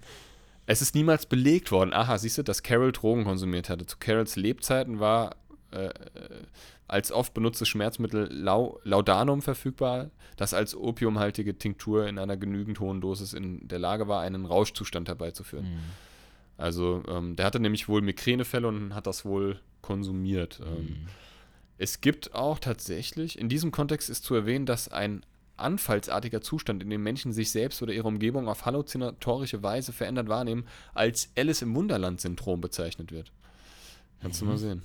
[0.66, 1.92] Es ist niemals belegt worden.
[1.94, 3.87] Aha, siehst du, dass Carol Drogen konsumiert hatte.
[3.87, 5.35] Zu Carols Lebzeiten war
[5.70, 5.88] äh,
[6.87, 13.01] als oft benutztes Schmerzmittel Lau Laudanum verfügbar, das als opiumhaltige Tinktur in einer genügend hohen
[13.01, 15.64] Dosis in der Lage war, einen Rauschzustand herbeizuführen.
[15.66, 15.79] Mhm.
[16.59, 20.61] Also, ähm, der hatte nämlich wohl Migränefälle und hat das wohl konsumiert.
[20.62, 21.07] Ähm, Mhm.
[21.79, 25.25] es gibt auch tatsächlich, in diesem Kontext ist zu erwähnen, dass ein
[25.57, 30.66] anfallsartiger Zustand, in dem Menschen sich selbst oder ihre Umgebung auf halluzinatorische Weise verändert wahrnehmen,
[30.94, 33.33] als Alice im Wunderland-Syndrom bezeichnet wird.
[34.21, 34.51] Kannst du Mhm.
[34.51, 34.83] mal sehen.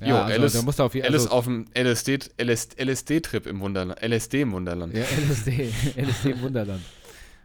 [0.00, 2.68] Ja, Jo, also, Alice- da musst du auf jeden Alice also, auf dem LSD LS
[2.76, 4.00] LSD-Trip im Wunderland.
[4.02, 4.94] LSD im Wunderland.
[4.94, 6.82] Ja, LSD, LSD im Wunderland.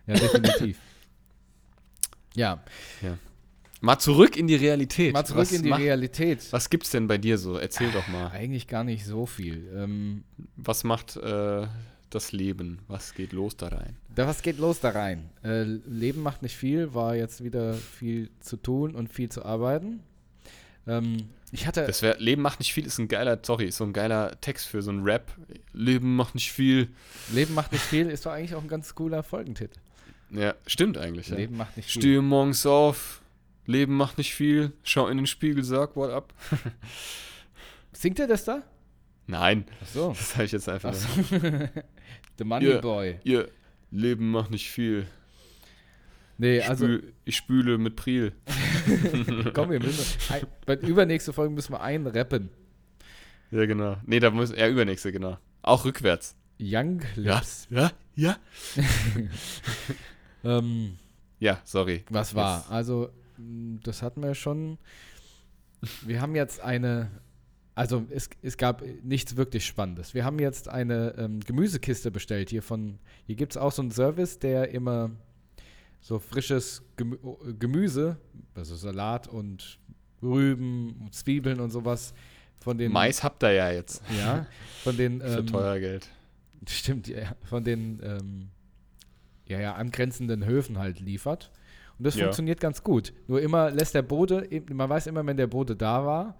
[0.07, 0.77] Ja, definitiv.
[2.35, 2.63] Ja,
[3.83, 5.11] Mal zurück in die Realität.
[5.13, 6.45] mal zurück was in die macht- Realität.
[6.51, 7.57] Was gibt's denn bei dir so?
[7.57, 8.27] Erzähl doch mal.
[8.29, 9.67] Eigentlich gar nicht so viel.
[9.75, 10.23] Ähm,
[10.55, 11.65] Was macht äh,
[12.11, 12.77] das Leben?
[12.87, 13.97] Was geht los da rein?
[14.13, 15.29] da, was geht los da rein?
[15.43, 20.01] Äh, Leben macht nicht viel, war jetzt wieder viel zu tun und viel zu arbeiten.
[20.85, 23.83] Ähm, ich hatte, Das wär, Leben macht nicht viel ist ein geiler, sorry, ist so
[23.83, 25.31] ein geiler Text für so ein Rap.
[25.73, 26.89] Leben macht nicht viel.
[27.33, 29.79] Leben macht nicht viel, ist doch eigentlich auch ein ganz cooler Folgentitel.
[30.31, 31.29] Ja, stimmt eigentlich.
[31.29, 31.35] Ja.
[31.35, 32.01] Leben macht nicht viel.
[32.01, 33.21] Stehe morgens auf.
[33.65, 34.71] Leben macht nicht viel.
[34.83, 36.33] Schau in den Spiegel, sag what up.
[37.93, 38.63] Singt er das da?
[39.27, 40.09] Nein, Ach so.
[40.09, 40.91] das habe ich jetzt einfach.
[40.93, 41.07] Ach so.
[42.37, 42.81] The Money Ja.
[42.81, 43.19] Boy.
[43.23, 43.49] Ihr
[43.91, 45.05] Leben macht nicht viel.
[46.37, 48.33] Nee, Ich, also spül, ich spüle mit Priel.
[49.53, 50.17] komm, wir müssen.
[50.33, 52.49] Ein, bei übernächste Folge müssen wir einrappen.
[53.51, 53.97] Ja, genau.
[54.05, 54.51] Nee, da muss.
[54.55, 55.37] Ja, übernächste, genau.
[55.61, 56.35] Auch rückwärts.
[56.59, 57.67] Young Lips.
[57.69, 58.37] Ja, ja.
[60.43, 60.97] Ähm,
[61.39, 62.03] Ja, sorry.
[62.09, 62.69] was war?
[62.69, 64.77] Also, mh, das hatten wir schon.
[66.05, 67.09] Wir haben jetzt eine.
[67.73, 70.13] Also, es, es gab nichts wirklich Spannendes.
[70.13, 72.99] Wir haben jetzt eine ähm, Gemüsekiste bestellt hier von.
[73.25, 75.09] Hier gibt es auch so einen Service, der immer
[76.01, 77.17] so frisches Gemü
[77.59, 78.17] Gemüse,
[78.55, 79.79] also Salat und
[80.21, 82.13] Rüben, und Zwiebeln und sowas
[82.59, 82.91] von den.
[82.91, 84.03] Mais habt ihr ja jetzt.
[84.19, 84.45] Ja,
[84.83, 85.21] von den.
[85.21, 86.09] Für ähm, teuer Geld.
[86.67, 88.49] Stimmt, ja, von den ähm,
[89.45, 91.51] ja, ja, angrenzenden Höfen halt liefert.
[91.97, 92.23] Und das Ja.
[92.23, 93.13] funktioniert ganz gut.
[93.27, 96.37] Nur immer lässt der Bode, man weiß immer, wenn der Bode da war,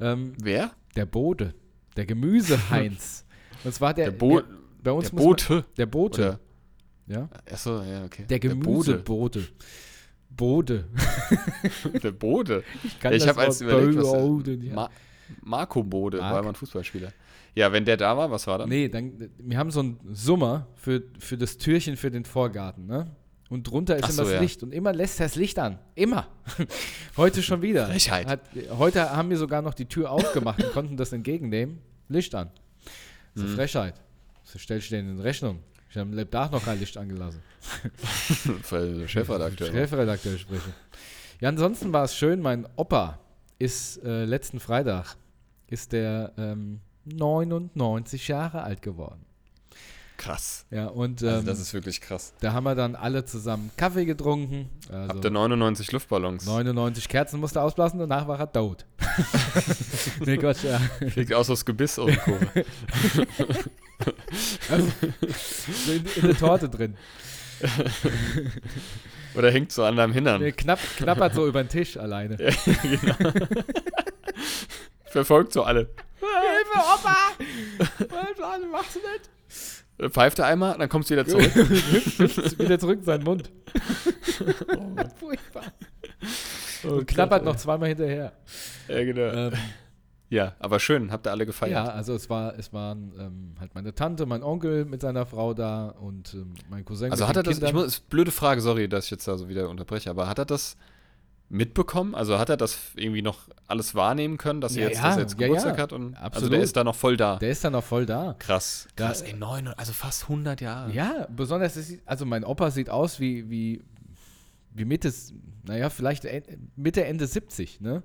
[0.00, 0.70] ähm, Wer?
[0.94, 1.54] der Bode,
[1.96, 3.24] der Gemüseheinz.
[3.64, 4.48] Und zwar der, Der, Bo der
[4.82, 5.64] bei uns der muss man- Bote.
[5.76, 6.40] der Bote, Oder?
[7.06, 8.24] ja, Achso, ja, okay.
[8.28, 8.98] der Gemüsebote.
[9.02, 9.48] Bode.
[10.30, 10.84] Bode.
[12.02, 12.62] Der Bode.
[13.00, 14.74] kann ich das habe als überlegt, was Bode, ja.
[14.74, 14.90] Ma
[15.42, 16.34] Marco Bode, Mark.
[16.34, 17.12] war mal ein Fußballspieler.
[17.56, 18.68] Ja, wenn der da war, was war dann?
[18.68, 23.10] Nee, dann, wir haben so einen Summer für, für das Türchen für den Vorgarten, ne?
[23.48, 24.40] Und drunter ist Ach immer so, das ja.
[24.40, 25.78] Licht und immer lässt er das Licht an.
[25.94, 26.26] Immer.
[27.16, 27.86] heute schon wieder.
[27.86, 28.26] Frechheit.
[28.26, 28.40] Hat,
[28.76, 31.78] heute haben wir sogar noch die Tür aufgemacht und konnten das entgegennehmen.
[32.08, 32.50] Licht an.
[33.34, 33.54] Das ist Mhm.
[33.54, 33.94] Frechheit.
[34.42, 35.60] So stellst du den in Rechnung.
[35.88, 37.40] Ich habe am Lebtag noch kein Licht angelassen.
[38.70, 39.68] Den Chefredakteur.
[39.68, 40.72] Chefredakteur spreche.
[41.40, 42.40] Ja, ansonsten war es schön.
[42.40, 43.18] Mein Opa
[43.58, 45.16] ist äh, letzten Freitag
[45.68, 49.24] ist der ähm, 99 Jahre alt geworden.
[50.16, 50.64] Krass.
[50.70, 52.32] Ja, und Also ähm, das ist wirklich krass.
[52.40, 54.70] da haben wir dann alle zusammen Kaffee getrunken.
[54.90, 56.46] Also Habt ihr 99 Luftballons?
[56.46, 58.86] 99 Kerzen musste ausblasen, danach war er tot.
[60.24, 60.78] nee, Gott, ja.
[61.10, 62.64] Fliegt aus das Gebiss Kurve.
[64.70, 64.88] Also,
[65.86, 66.96] so in, in der Torte drin.
[69.34, 70.40] Oder hängt so an deinem Hintern.
[70.40, 72.36] Nee, knapp, knappert so über den Tisch alleine.
[72.42, 72.50] Ja,
[72.82, 73.32] genau.
[75.16, 75.88] Verfolgt so alle.
[76.20, 77.16] Hilfe, Opa!
[78.38, 79.30] Was machst du nicht?
[79.98, 81.54] Äh, Pfeift er einmal, dann kommst du wieder zurück.
[82.58, 83.50] Wieder zurück in seinen Mund.
[85.18, 85.64] Furchtbar.
[86.84, 88.32] Und knappert noch zweimal hinterher.
[88.88, 89.22] Ja, genau.
[89.22, 89.52] Ähm,
[90.28, 91.72] Ja, aber schön, habt ihr alle gefeiert.
[91.72, 95.54] ja, also es war, es waren ähm, halt meine Tante, mein Onkel mit seiner Frau
[95.54, 97.10] da und ähm, mein Cousin.
[97.12, 97.84] Also mit hat er das, ich Kindern.
[97.84, 100.76] muss, blöde Frage, sorry, dass ich jetzt da so wieder unterbreche, aber hat er das
[101.48, 102.14] mitbekommen?
[102.14, 105.16] Also hat er das irgendwie noch alles wahrnehmen können, dass, er Ja, jetzt, ja, dass
[105.16, 105.82] er jetzt Geburtstag ja.
[105.82, 105.92] hat?
[105.92, 106.52] Und, also Absolut.
[106.54, 107.36] der ist da noch voll da.
[107.36, 108.34] Der ist dann noch voll da.
[108.38, 108.88] Krass.
[108.96, 110.92] Da- Krass, ey, neun, also fast 100 Jahre.
[110.92, 113.82] Ja, besonders, ist, also mein Opa sieht aus wie, wie,
[114.72, 115.12] wie Mitte,
[115.64, 116.26] naja, vielleicht
[116.76, 118.02] Mitte, Ende 70, ne?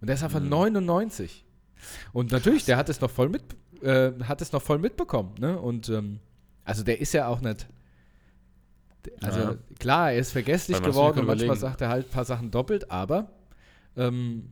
[0.00, 0.48] Und der ist einfach Mhm.
[0.50, 1.44] 99.
[2.12, 3.42] Und natürlich, der hat es noch voll mit,
[3.82, 5.58] äh, hat es noch voll mitbekommen, ne?
[5.58, 6.20] Und ähm,
[6.64, 7.66] also der ist ja auch nicht.
[9.22, 9.56] Also Ja.
[9.78, 12.90] klar, er ist vergesslich das geworden und manchmal sagt er halt ein paar Sachen doppelt,
[12.90, 13.30] aber
[13.98, 14.50] Ähm,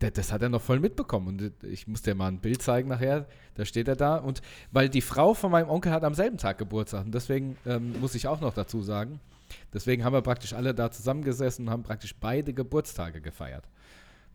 [0.00, 1.26] der, das hat er noch voll mitbekommen.
[1.28, 3.26] Und ich muss dir mal ein Bild zeigen nachher.
[3.56, 4.16] Da steht er da.
[4.16, 4.40] Und
[4.70, 7.04] weil die Frau von meinem Onkel hat am selben Tag Geburtstag.
[7.04, 9.20] Und deswegen ähm, muss ich auch noch dazu sagen.
[9.74, 13.64] Deswegen haben wir praktisch alle da zusammengesessen und haben praktisch beide Geburtstage gefeiert.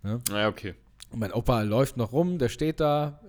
[0.03, 0.19] Ne?
[0.29, 0.75] Ja, okay.
[1.11, 3.21] Und mein Opa läuft noch rum, der steht da,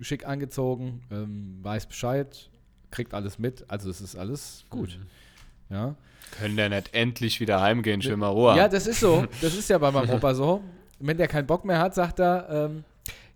[0.00, 2.48] schick angezogen, ähm, weiß Bescheid,
[2.90, 3.64] kriegt alles mit.
[3.68, 4.98] Also es ist alles gut.
[4.98, 5.06] Mhm.
[5.70, 5.94] Ja.
[6.38, 8.56] Können der nicht endlich wieder heimgehen, schön mal Ruhe.
[8.56, 9.26] Ja, das ist so.
[9.40, 10.62] Das ist ja bei meinem Opa so.
[10.98, 12.84] Wenn der keinen Bock mehr hat, sagt er, ähm,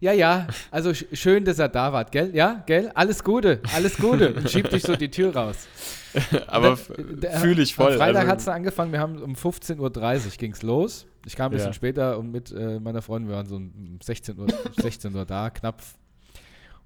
[0.01, 2.35] ja, ja, also sch schön, dass er da war, gell?
[2.35, 2.91] Ja, gell?
[2.95, 4.33] Alles Gute, alles Gute.
[4.35, 5.69] Und schiebt dich so die Tür raus.
[6.47, 7.93] Aber fühle ich voll.
[7.93, 11.07] Am Freitag also, hat es angefangen, wir haben um 15.30 Uhr ging es los.
[11.27, 11.75] Ich kam ein bisschen ja.
[11.75, 14.47] später und mit äh, meiner Freundin, wir waren so um 16 Uhr,
[14.81, 15.83] 16 Uhr da, knapp.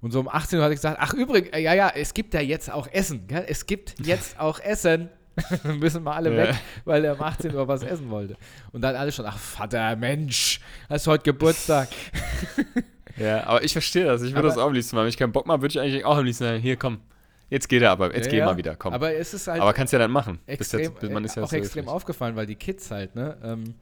[0.01, 2.33] Und so um 18 Uhr hatte ich gesagt, ach übrigens, äh, ja, ja, es gibt
[2.33, 3.45] ja jetzt auch Essen, gell?
[3.47, 5.09] Es gibt jetzt auch Essen.
[5.79, 8.37] müssen wir alle weg, weil er um 18 Uhr was essen wollte.
[8.71, 11.89] Und dann alle schon, ach Vater, Mensch, hast du heute Geburtstag.
[13.17, 14.21] ja, aber ich verstehe das.
[14.21, 15.05] Ich würde das auch am liebsten machen.
[15.05, 16.99] Wenn ich keinen Bock mache, würde ich eigentlich auch am liebsten sagen, hier komm,
[17.49, 18.93] jetzt geht er aber, jetzt ja, geh mal wieder, komm.
[18.93, 19.61] Aber es ist halt.
[19.61, 20.39] Aber kannst ja dann machen.
[20.47, 23.75] Extrem, jetzt, man ist ja auch so extrem aufgefallen, weil die Kids halt, ne, ähm,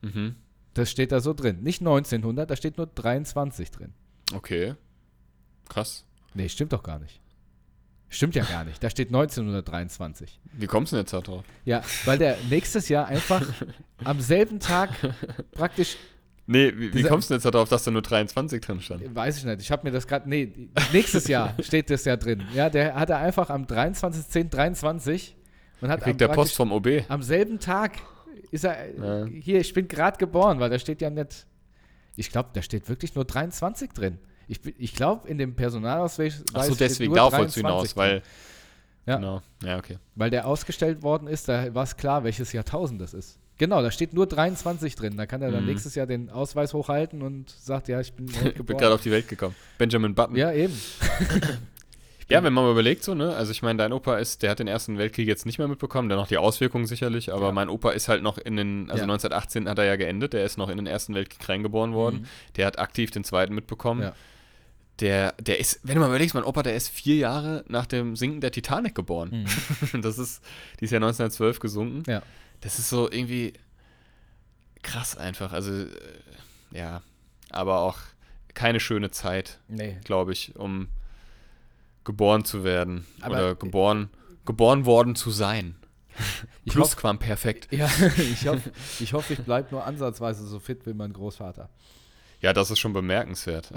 [0.01, 0.35] Mhm.
[0.73, 1.61] Das steht da so drin.
[1.61, 3.93] Nicht 1900, da steht nur 23 drin.
[4.33, 4.73] Okay.
[5.69, 6.07] Krass.
[6.33, 7.21] Nee, stimmt doch gar nicht.
[8.13, 8.83] Stimmt ja gar nicht.
[8.83, 10.39] Da steht 1923.
[10.53, 11.43] Wie kommst du denn jetzt da drauf?
[11.65, 13.43] Ja, weil der nächstes Jahr einfach
[14.03, 14.91] am selben Tag
[15.51, 15.97] praktisch.
[16.45, 19.15] Nee, wie, wie kommst du denn jetzt darauf, dass da nur 23 drin stand?
[19.15, 19.61] Weiß ich nicht.
[19.61, 20.29] Ich habe mir das gerade.
[20.29, 20.51] Nee,
[20.91, 22.43] nächstes Jahr steht das ja drin.
[22.53, 25.31] Ja, der hat er einfach am 23.10.23
[25.81, 27.05] und hat kriegt der Post vom OB.
[27.07, 27.93] Am selben Tag
[28.51, 28.95] ist er.
[28.95, 29.25] Ja.
[29.25, 31.47] Hier, ich bin gerade geboren, weil da steht ja nicht.
[32.15, 34.19] Ich glaube, da steht wirklich nur 23 drin.
[34.47, 36.43] Ich, ich glaube, in dem Personalausweis.
[36.53, 38.21] Achso, deswegen, darauf wolltest du hinaus, weil.
[39.05, 39.17] Ja.
[39.17, 39.41] Genau.
[39.63, 39.97] Ja, okay.
[40.15, 43.37] Weil der ausgestellt worden ist, da war es klar, welches Jahrtausend das ist.
[43.57, 45.15] Genau, da steht nur 23 drin.
[45.15, 45.69] Da kann er dann mhm.
[45.69, 49.11] nächstes Jahr den Ausweis hochhalten und sagt, ja, ich bin Ich bin gerade auf die
[49.11, 49.55] Welt gekommen.
[49.77, 50.35] Benjamin Button.
[50.35, 50.73] Ja, eben.
[52.29, 53.35] ja, wenn man mal überlegt, so, ne?
[53.35, 56.09] Also ich meine, dein Opa ist, der hat den Ersten Weltkrieg jetzt nicht mehr mitbekommen,
[56.09, 57.51] der noch die Auswirkungen sicherlich, aber ja.
[57.51, 59.11] mein Opa ist halt noch in den, also ja.
[59.11, 62.21] 1918 hat er ja geendet, der ist noch in den Ersten Weltkrieg reingeboren worden.
[62.21, 62.25] Mhm.
[62.55, 64.01] Der hat aktiv den Zweiten mitbekommen.
[64.01, 64.13] Ja
[64.99, 68.15] der, der ist, wenn du mal überlegst, mein Opa, der ist vier Jahre nach dem
[68.15, 69.45] Sinken der Titanic geboren.
[69.93, 70.01] Mhm.
[70.01, 70.43] Das ist,
[70.79, 72.03] die ist ja 1912 gesunken.
[72.07, 72.21] Ja.
[72.61, 73.53] Das ist so irgendwie
[74.81, 75.53] krass einfach.
[75.53, 75.87] Also, äh,
[76.71, 77.01] ja,
[77.49, 77.97] aber auch
[78.53, 79.97] keine schöne Zeit, nee.
[80.03, 80.89] glaube ich, um
[82.03, 83.05] geboren zu werden.
[83.21, 84.09] Aber oder geboren,
[84.45, 85.75] geboren worden zu sein.
[86.67, 87.71] Plusquamperfekt.
[87.71, 91.69] Ja, ich hoffe, ich, hoff, ich bleibe nur ansatzweise so fit wie mein Großvater.
[92.41, 93.71] Ja, das ist schon bemerkenswert.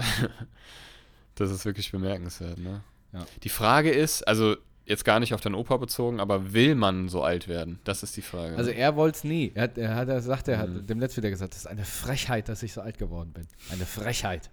[1.37, 2.83] Das ist wirklich bemerkenswert, ne?
[3.13, 3.25] Ja.
[3.43, 7.21] Die Frage ist, also jetzt gar nicht auf deinen Opa bezogen, aber will man so
[7.21, 7.79] alt werden?
[7.83, 8.55] Das ist die Frage.
[8.55, 9.51] Also er wollte es nie.
[9.53, 10.87] Er hat, er hat, er sagt, er hat mhm.
[10.87, 13.47] dem letzten wieder gesagt, das ist eine Frechheit, dass ich so alt geworden bin.
[13.71, 14.49] Eine Frechheit.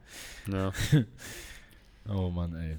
[0.51, 0.73] Ja.
[2.09, 2.79] oh Mann, ey.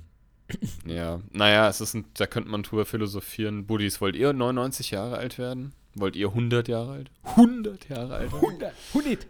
[0.86, 3.66] Ja, naja, es ist ein, da könnte man drüber philosophieren.
[3.66, 5.74] Buddies, wollt ihr 99 Jahre alt werden?
[5.96, 7.12] Wollt ihr 100 Jahre alt?
[7.24, 8.34] 100 Jahre alt?
[8.34, 8.74] 100!
[8.94, 9.28] 100!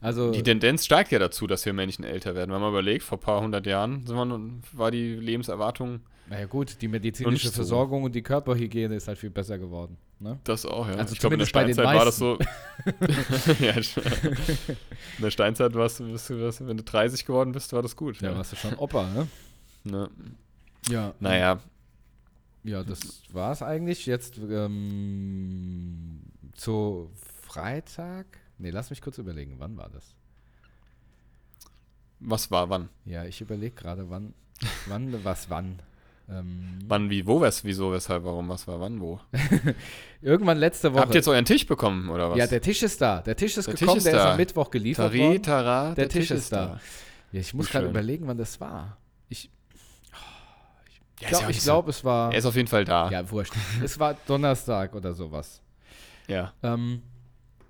[0.00, 2.52] Also, die Tendenz steigt ja dazu, dass wir Männchen älter werden.
[2.52, 6.00] Wenn man überlegt, vor ein paar hundert Jahren man, war die Lebenserwartung.
[6.28, 8.06] Naja, gut, die medizinische Versorgung so.
[8.06, 9.96] und die Körperhygiene ist halt viel besser geworden.
[10.18, 10.38] Ne?
[10.44, 10.94] Das auch, ja.
[10.94, 12.38] Also ich glaube, in der Steinzeit war das so.
[13.60, 17.94] ja, in der Steinzeit warst du, bist du, wenn du 30 geworden bist, war das
[17.94, 18.20] gut.
[18.20, 18.36] Ja, ja.
[18.36, 19.28] warst du schon Opa, ne?
[19.84, 20.10] ne?
[20.88, 21.14] Ja.
[21.20, 21.60] Naja.
[22.64, 24.06] Ja, das war es eigentlich.
[24.06, 26.22] Jetzt ähm,
[26.54, 27.10] zu
[27.42, 28.26] Freitag
[28.58, 30.14] Nee, lass mich kurz überlegen, wann war das?
[32.20, 32.88] Was war wann?
[33.04, 34.32] Ja, ich überlege gerade, wann,
[34.86, 35.80] wann, was, wann.
[36.28, 39.20] Ähm, wann, wie, wo, wes, wieso, weshalb, warum, was war, wann, wo?
[40.22, 41.02] Irgendwann letzte Woche.
[41.02, 42.38] Habt ihr jetzt euren Tisch bekommen, oder was?
[42.38, 43.20] Ja, der Tisch ist da.
[43.20, 44.24] Der Tisch ist der gekommen, Tisch ist der da.
[44.24, 45.42] ist am Mittwoch geliefert Tari, worden.
[45.42, 46.66] Tara, der, der Tisch, Tisch, ist da.
[46.66, 46.80] da.
[47.32, 48.96] Ja, ich muss gerade überlegen, wann das war.
[49.28, 49.50] Ich,
[50.12, 50.16] oh,
[50.88, 52.32] ich Ja, ja glaube, nicht ich so- glaub, es war.
[52.32, 53.08] Er ist auf jeden Fall da.
[53.10, 53.52] Ja, wurscht.
[53.84, 55.60] es war Donnerstag oder sowas.
[56.26, 56.54] Ja.
[56.64, 57.02] Ähm,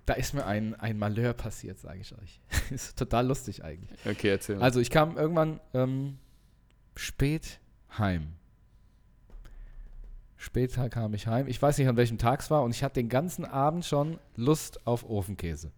[0.07, 2.41] da ist mir ein, ein Malheur passiert, sage ich euch.
[2.71, 3.91] ist total lustig eigentlich.
[4.07, 4.57] Okay, erzähl.
[4.57, 4.63] mal.
[4.63, 6.19] Also ich kam irgendwann ähm,
[6.95, 7.61] spät
[7.99, 8.35] heim.
[10.37, 11.49] Spät kam ich heim.
[11.49, 14.19] Ich weiß nicht, an welchem Tag es war und ich hatte den ganzen Abend schon
[14.37, 15.73] Lust auf Ofenkäse.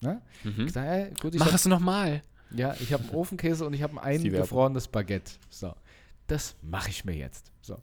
[0.00, 0.20] Ne?
[0.42, 0.66] mhm.
[0.66, 2.22] Ich sag, ey, gut, ich Mach hab, es nochmal.
[2.50, 5.32] ja, ich habe einen Ofenkäse und ich habe ein eingefrorenes Baguette.
[5.50, 5.74] So,
[6.26, 7.52] das mache ich mir jetzt.
[7.60, 7.80] So,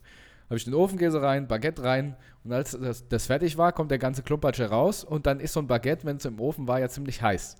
[0.54, 3.98] habe ich den Ofenkäse rein, Baguette rein und als das, das fertig war, kommt der
[4.00, 6.88] ganze Klumpatsch heraus und dann ist so ein Baguette, wenn es im Ofen war, ja
[6.90, 7.58] ziemlich heiß.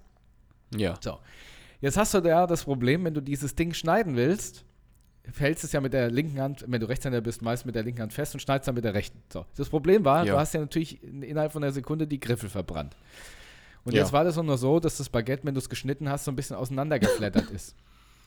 [0.76, 0.96] Ja.
[1.02, 1.18] So.
[1.82, 4.64] Jetzt hast du da das Problem, wenn du dieses Ding schneiden willst,
[5.38, 8.02] hältst es ja mit der linken Hand, wenn du Rechtshänder bist, meist mit der linken
[8.02, 9.22] Hand fest und schneidest dann mit der rechten.
[9.32, 9.46] So.
[9.56, 10.34] Das Problem war, Ja.
[10.34, 12.96] du hast ja natürlich in- innerhalb von einer Sekunde die Griffel verbrannt.
[13.86, 14.02] Und Ja.
[14.02, 16.32] jetzt war das auch nur so, dass das Baguette, wenn du es geschnitten hast, so
[16.32, 17.76] ein bisschen auseinandergeflattert ist.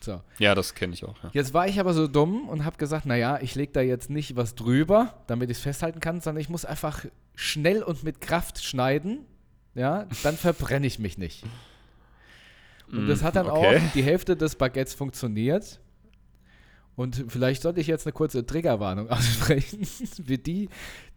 [0.01, 0.21] So.
[0.39, 1.23] Ja, das kenne ich auch.
[1.23, 1.31] Ja.
[1.33, 4.37] Jetzt war ich aber so dumm und habe gesagt, naja, ich lege da jetzt nicht
[4.37, 7.05] was drüber, damit ich es festhalten kann, sondern ich muss einfach
[7.35, 9.21] schnell und mit Kraft schneiden.
[9.75, 11.45] Ja, dann verbrenne ich mich nicht.
[12.91, 13.77] Und das Mm, hat dann okay.
[13.79, 15.81] auch die Hälfte des Baguettes funktioniert.
[16.95, 20.71] Und vielleicht sollte ich jetzt eine kurze Triggerwarnung aussprechen, für die,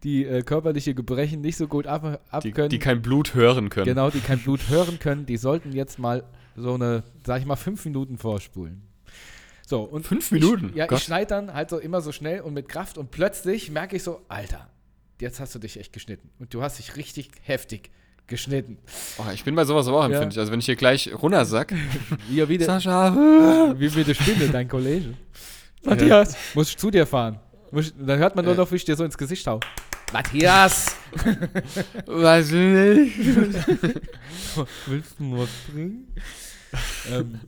[0.04, 2.70] die äh, körperliche Gebrechen nicht so gut ab, ab Die, können.
[2.70, 3.86] die kein Blut hören können.
[3.86, 6.24] Genau, die kein Blut hören können, die sollten jetzt mal
[6.60, 8.82] so eine, sag ich mal, fünf Minuten vorspulen.
[9.66, 10.70] So, und Fünf Minuten?
[10.70, 10.98] Ich, ja, Gott.
[11.00, 14.04] ich schneide dann halt so immer so schnell und mit Kraft und plötzlich merke ich
[14.04, 14.68] so, Alter,
[15.22, 16.30] jetzt hast du dich echt geschnitten.
[16.40, 17.92] Und du hast dich richtig heftig
[18.26, 18.78] geschnitten.
[19.20, 20.16] Oh, ich bin bei sowas aber auch Ja.
[20.16, 20.40] empfindlich.
[20.40, 21.74] Also wenn ich hier gleich runtersack.
[22.32, 23.76] Ja, wie, der, Sascha.
[23.78, 25.14] wie mit der Spinne, dein Kollege.
[25.84, 26.36] Matthias.
[26.56, 27.40] Muss ich zu dir fahren.
[27.72, 28.58] Muss ich, dann hört man nur Äh.
[28.58, 29.60] noch, wie ich dir so ins Gesicht hau.
[30.12, 30.96] Matthias!
[32.08, 33.18] Was will ich?
[34.88, 36.08] Willst du was trinken?
[37.12, 37.40] ähm,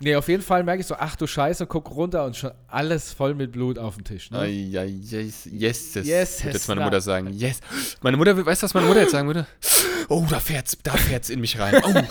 [0.00, 3.12] nee, auf jeden Fall merke ich so, ach du Scheiße, guck runter und schon alles
[3.12, 4.30] voll mit Blut auf dem Tisch.
[4.30, 4.38] Ne?
[4.38, 6.06] Ai, yes, yes, yes.
[6.06, 6.82] Yes, Wird jetzt meine.
[6.82, 7.32] Mutter sagen.
[7.32, 7.60] Yes.
[8.02, 9.46] Meine Mutter, weißt du, was meine Mutter jetzt sagen würde?
[10.08, 11.82] Oh, da fährt's, da fährt's in mich rein.
[11.84, 12.02] Oh,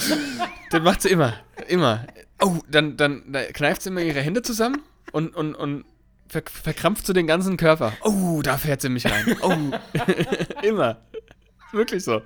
[0.70, 1.34] das macht sie immer,
[1.68, 2.06] immer.
[2.42, 5.86] Oh, dann, dann da kneift sie immer ihre Hände zusammen und, und, und
[6.30, 7.94] ver verkrampft so den ganzen Körper.
[8.04, 9.38] Oh, da fährt sie in mich rein.
[9.42, 9.56] Oh,
[10.62, 10.98] immer.
[11.78, 12.22] Wirklich so.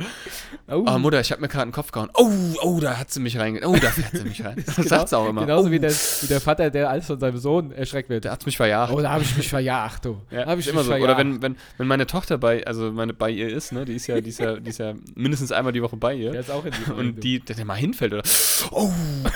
[0.68, 2.10] Oh, Oh, Mutter, ich habe mir gerade einen Kopf gehauen.
[2.14, 3.60] Oh, oh, da hat sie mich rein.
[3.64, 4.64] Oh, da fährt sie mich rein.
[4.78, 5.42] Das sagt sie auch immer.
[5.42, 8.24] Genauso oh, wie, der, wie der Vater, der alles von seinem Sohn erschreckt wird.
[8.24, 8.94] der hat mich verjagt.
[8.94, 10.22] Oh, da habe ich mich verjagt, du.
[10.32, 10.92] Ja, hab ich immer so.
[10.92, 11.04] verjagt.
[11.04, 14.08] Oder wenn, wenn, wenn meine Tochter bei, also meine bei ihr ist, ne, die ist
[14.08, 16.32] ja, die ist ja, die ist ja mindestens einmal die Woche bei ihr.
[16.32, 18.24] Der ist auch in die und die, der, der mal hinfällt oder
[18.72, 18.92] oh,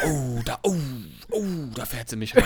[0.06, 0.76] oh, da, oh,
[1.32, 1.44] oh,
[1.76, 2.44] da fährt sie mich rein.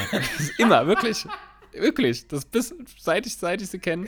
[0.57, 1.27] immer, wirklich.
[1.73, 2.27] Wirklich.
[2.27, 4.07] Das bis seit ich, seit ich sie kenne.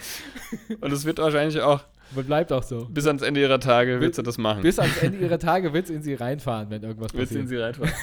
[0.80, 1.82] Und es wird wahrscheinlich auch
[2.14, 2.86] bleibt auch so.
[2.86, 4.62] bis ans Ende ihrer Tage wird sie das machen.
[4.64, 7.42] Bis ans Ende ihrer Tage wird es in sie reinfahren, wenn irgendwas wird sie in
[7.46, 7.76] passiert.
[7.76, 7.94] sie reinfahren.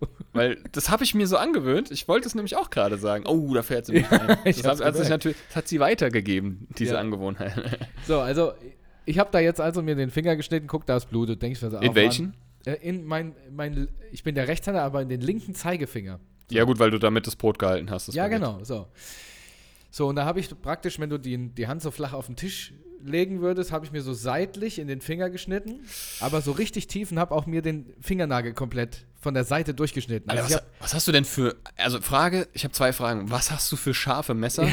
[0.00, 0.06] Oh.
[0.32, 1.90] Weil das habe ich mir so angewöhnt.
[1.90, 3.24] Ich wollte es nämlich auch gerade sagen.
[3.26, 4.38] Oh, da fährt sie mich rein.
[4.44, 5.08] ich Das sich gemerkt.
[5.10, 7.00] natürlich, das hat sie weitergegeben, diese Ja.
[7.00, 7.52] Angewohnheit.
[8.06, 8.52] So, also
[9.04, 11.28] ich habe da jetzt also mir den Finger geschnitten, guck, da ist Blut.
[11.28, 12.34] Du denkst, was In welchen?
[12.66, 16.20] Äh, in mein, mein, ich bin der Rechtshänder, aber in den linken Zeigefinger.
[16.50, 18.12] Ja, gut, weil du damit das Brot gehalten hast.
[18.14, 18.86] ja, genau, so.
[19.90, 22.36] So, und da habe ich praktisch, wenn du die, die Hand so flach auf den
[22.36, 25.80] Tisch legen würdest, habe ich mir so seitlich in den Finger geschnitten,
[26.20, 30.30] aber so richtig tief und habe auch mir den Fingernagel komplett von der Seite durchgeschnitten.
[30.30, 33.30] Alter, Also was, hab, was hast du denn für, also Frage, ich habe zwei Fragen.
[33.30, 34.68] Was hast du für scharfe Messer?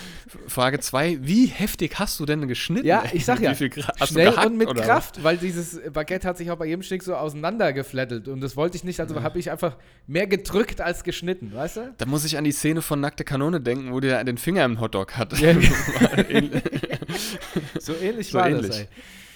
[0.48, 2.86] Frage zwei, wie heftig hast du denn geschnitten?
[2.86, 4.82] ja, ich sag ja, Wie viel hast schnell du gehackt, und mit oder?
[4.82, 8.76] Kraft, weil dieses Baguette hat sich auch bei jedem Schnick so auseinandergeflattelt und das wollte
[8.76, 11.94] ich nicht, also habe ich einfach mehr gedrückt als geschnitten, weißt du?
[11.96, 14.78] Da muss ich an die Szene von Nackte Kanone denken, wo der den Finger im
[14.80, 15.38] Hotdog hat.
[15.38, 15.50] Ja.
[16.28, 16.62] Ähnlich.
[17.80, 18.66] So ähnlich So war ähnlich.
[18.66, 18.88] das, ey.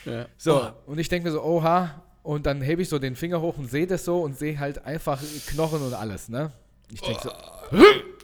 [0.06, 0.26] ja.
[0.36, 3.58] So, und ich denke mir so, oha, und dann hebe ich so den Finger hoch
[3.58, 6.52] und sehe das so und sehe halt einfach Knochen und alles, ne?
[6.92, 7.30] Ich denke so,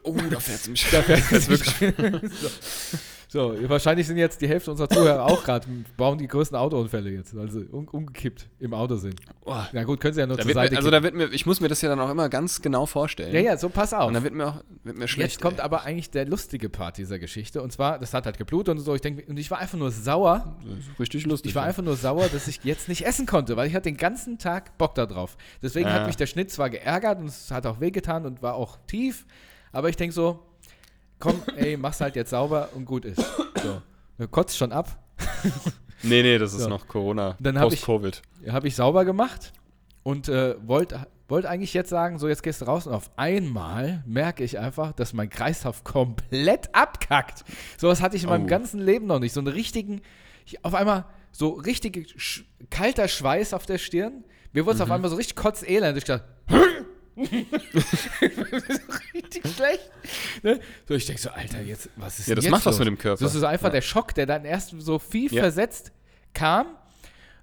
[0.06, 0.86] Oh, da fährt es mich.
[0.92, 2.30] da fährt Das ist wirklich.
[2.40, 2.48] so.
[3.36, 7.36] So, wahrscheinlich sind jetzt die Hälfte unserer Zuhörer auch gerade, bauen die größten Autounfälle jetzt,
[7.36, 9.20] also um, umgekippt im Auto sind.
[9.72, 11.44] Na gut, können sie ja nur da zur Seite mir, also da wird mir, ich
[11.44, 13.34] muss mir das ja dann auch immer ganz genau vorstellen.
[13.34, 14.08] Ja, ja, so pass auf.
[14.08, 15.32] Und dann wird mir auch wird mir schlecht.
[15.32, 15.64] Jetzt kommt ey.
[15.64, 17.60] aber eigentlich der lustige Part dieser Geschichte.
[17.62, 18.94] Und zwar, das hat halt geblutet und so.
[18.94, 20.56] Ich denke, und ich war einfach nur sauer.
[20.98, 21.50] Richtig lustig.
[21.50, 23.96] Ich war einfach nur sauer, dass ich jetzt nicht essen konnte, weil ich hatte den
[23.98, 25.36] ganzen Tag Bock da drauf.
[25.62, 25.94] Deswegen Ja.
[25.94, 29.26] hat mich der Schnitt zwar geärgert und es hat auch wehgetan und war auch tief,
[29.72, 30.40] aber ich denke so,
[31.18, 33.18] komm, ey, mach's halt jetzt sauber und gut ist.
[33.62, 33.82] So.
[34.18, 34.98] Du kotzt schon ab.
[36.02, 36.68] Nee, nee, das ist So.
[36.68, 37.36] noch Corona.
[37.40, 37.86] Dann hab ich-.
[37.88, 39.52] Habe ich sauber gemacht
[40.02, 44.04] und äh, wollte wollt eigentlich jetzt sagen, so jetzt gehst du raus und auf einmal
[44.06, 47.44] merke ich einfach, dass mein Kreislauf komplett abkackt.
[47.78, 48.46] Sowas hatte ich in meinem Oh.
[48.48, 49.32] ganzen Leben noch nicht.
[49.32, 50.02] So einen richtigen,
[50.44, 52.14] ich, auf einmal so richtig
[52.70, 54.22] kalter Schweiß auf der Stirn.
[54.52, 55.96] Mir wurde es auf einmal so richtig kotzelend.
[55.98, 56.24] Ich dachte,
[59.14, 59.90] richtig schlecht.
[60.42, 60.60] Ne?
[60.88, 62.78] So, ich denke so, Alter, jetzt, was ist Ja, das denn macht jetzt was los?
[62.80, 63.24] mit dem Körper.
[63.24, 63.72] Das ist einfach Ja.
[63.72, 65.42] der Schock, der dann erst so viel Ja.
[65.42, 65.92] versetzt
[66.34, 66.66] kam.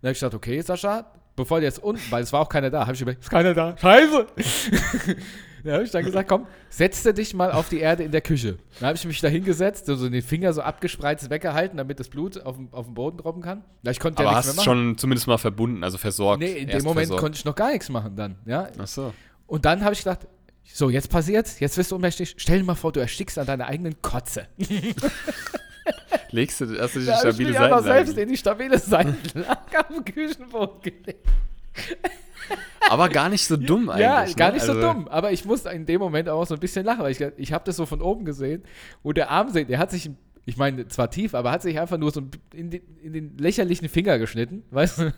[0.01, 2.69] Dann habe ich gedacht, okay, Sascha, bevor du jetzt unten, weil es war auch keiner
[2.69, 4.28] da, habe ich überlegt, ist keiner da, scheiße.
[5.65, 8.57] Da habe ich dann gesagt, komm, setze dich mal auf die Erde in der Küche.
[8.82, 12.09] Dann habe ich mich da hingesetzt, so so den Finger so abgespreizt weggehalten, damit das
[12.09, 13.63] Blut auf, den- auf den Boden tropfen kann.
[13.82, 14.88] Ja, ich konnte ja Aber nichts hast mehr machen.
[14.89, 16.41] schon zumindest mal verbunden, also versorgt.
[16.41, 17.21] Nee, in dem Moment versorgt.
[17.21, 18.36] konnte ich noch gar nichts machen dann.
[18.45, 18.67] Ja?
[18.78, 19.13] Ach so.
[19.47, 20.27] Und dann habe ich gedacht,
[20.65, 22.35] so, jetzt passiert's, jetzt wirst du ohnmächtig.
[22.37, 24.47] Stell dir mal vor, du erstickst an deiner eigenen Kotze.
[26.31, 28.05] Legst du, hast du die Da ich stabile einfach Seitenlage.
[28.05, 31.27] selbst in die stabile Seitenlage auf dem Küchenboden gelegt.
[32.89, 34.01] Aber gar nicht so dumm eigentlich.
[34.01, 34.33] Ja, ne?
[34.33, 35.07] gar nicht so Also, dumm.
[35.07, 37.63] Aber ich musste in dem Moment auch so ein bisschen lachen, weil ich, ich habe
[37.65, 38.63] das so von oben gesehen,
[39.03, 40.09] wo der Arm, der hat sich,
[40.45, 42.21] ich meine, zwar tief, aber hat sich einfach nur so
[42.53, 45.13] in den, in den lächerlichen Finger geschnitten, weißt du?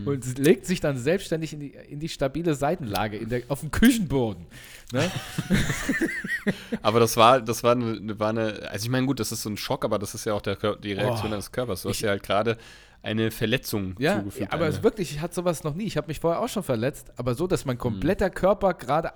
[0.00, 0.06] Mhm.
[0.06, 4.46] Und legt sich dann selbstständig in die, in die stabile Seitenlage der, auf dem Küchenboden.
[4.92, 5.10] Ne?
[6.82, 9.50] Aber das war, das war eine, war eine, also ich meine, gut, das ist so
[9.50, 11.30] ein Schock, aber das ist ja auch der, die Reaktion Oh.
[11.30, 11.82] deines Körpers.
[11.82, 12.56] Du hast ja halt gerade
[13.02, 14.52] eine Verletzung Ja, zugefügt.
[14.52, 14.74] aber eine.
[14.74, 15.84] es wirklich, ich hatte sowas noch nie.
[15.84, 17.70] Ich habe mich vorher auch schon verletzt, aber so, dass Mhm.
[17.70, 19.12] mein kompletter Körper gerade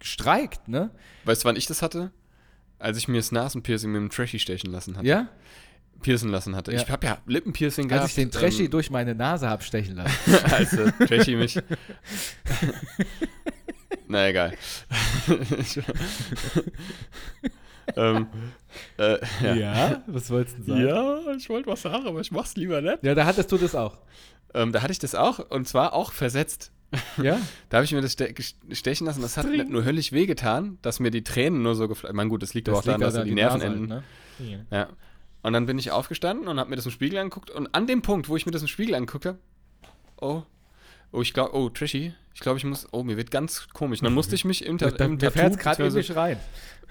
[0.00, 0.90] streikt, ne?
[1.24, 2.10] Weißt du, wann ich das hatte?
[2.78, 5.06] Als ich mir das Nasenpiercing mit dem Trashy stechen lassen hatte.
[5.06, 5.28] Ja?
[6.02, 6.72] Piercen lassen hatte.
[6.72, 6.82] Ja.
[6.82, 8.02] Ich habe ja Lippenpiercing gehabt.
[8.02, 10.44] Als ich den Trashy ähm, durch meine Nase hab stechen lassen.
[10.52, 11.58] als der Trashy mich.
[14.08, 14.52] Na egal.
[17.96, 18.26] ähm,
[18.98, 20.02] äh, ja.
[20.06, 22.98] Was wolltest du Ja, ich wollte was sagen, aber ich mach's lieber nicht.
[23.02, 23.98] Ja, da hattest du das auch.
[24.54, 26.72] Ähm, da hatte ich das auch und zwar auch versetzt.
[27.22, 27.40] Ja?
[27.68, 28.34] Da habe ich mir das ste
[28.72, 29.22] stechen lassen.
[29.22, 31.90] Das hat nicht nur höllisch wehgetan, dass mir die Tränen nur so.
[31.90, 33.92] Ich meine, gut, das liegt aber auch daran, dass an die, Nerven Nase enden.
[33.92, 34.04] halt,
[34.38, 34.66] ne?
[34.70, 34.88] Ja.
[35.42, 37.50] Und dann bin ich aufgestanden und habe mir das im Spiegel angeguckt.
[37.50, 39.38] Und an dem Punkt, wo ich mir das im Spiegel angeguckt habe,
[40.20, 40.42] oh,
[41.12, 44.00] oh, ich glaube, oh, Trashy, ich glaube, ich muss, oh, mir wird ganz komisch.
[44.00, 46.38] Dann musste ich mich im, Ta Da, im mir Tattoo, gerade in mich rein.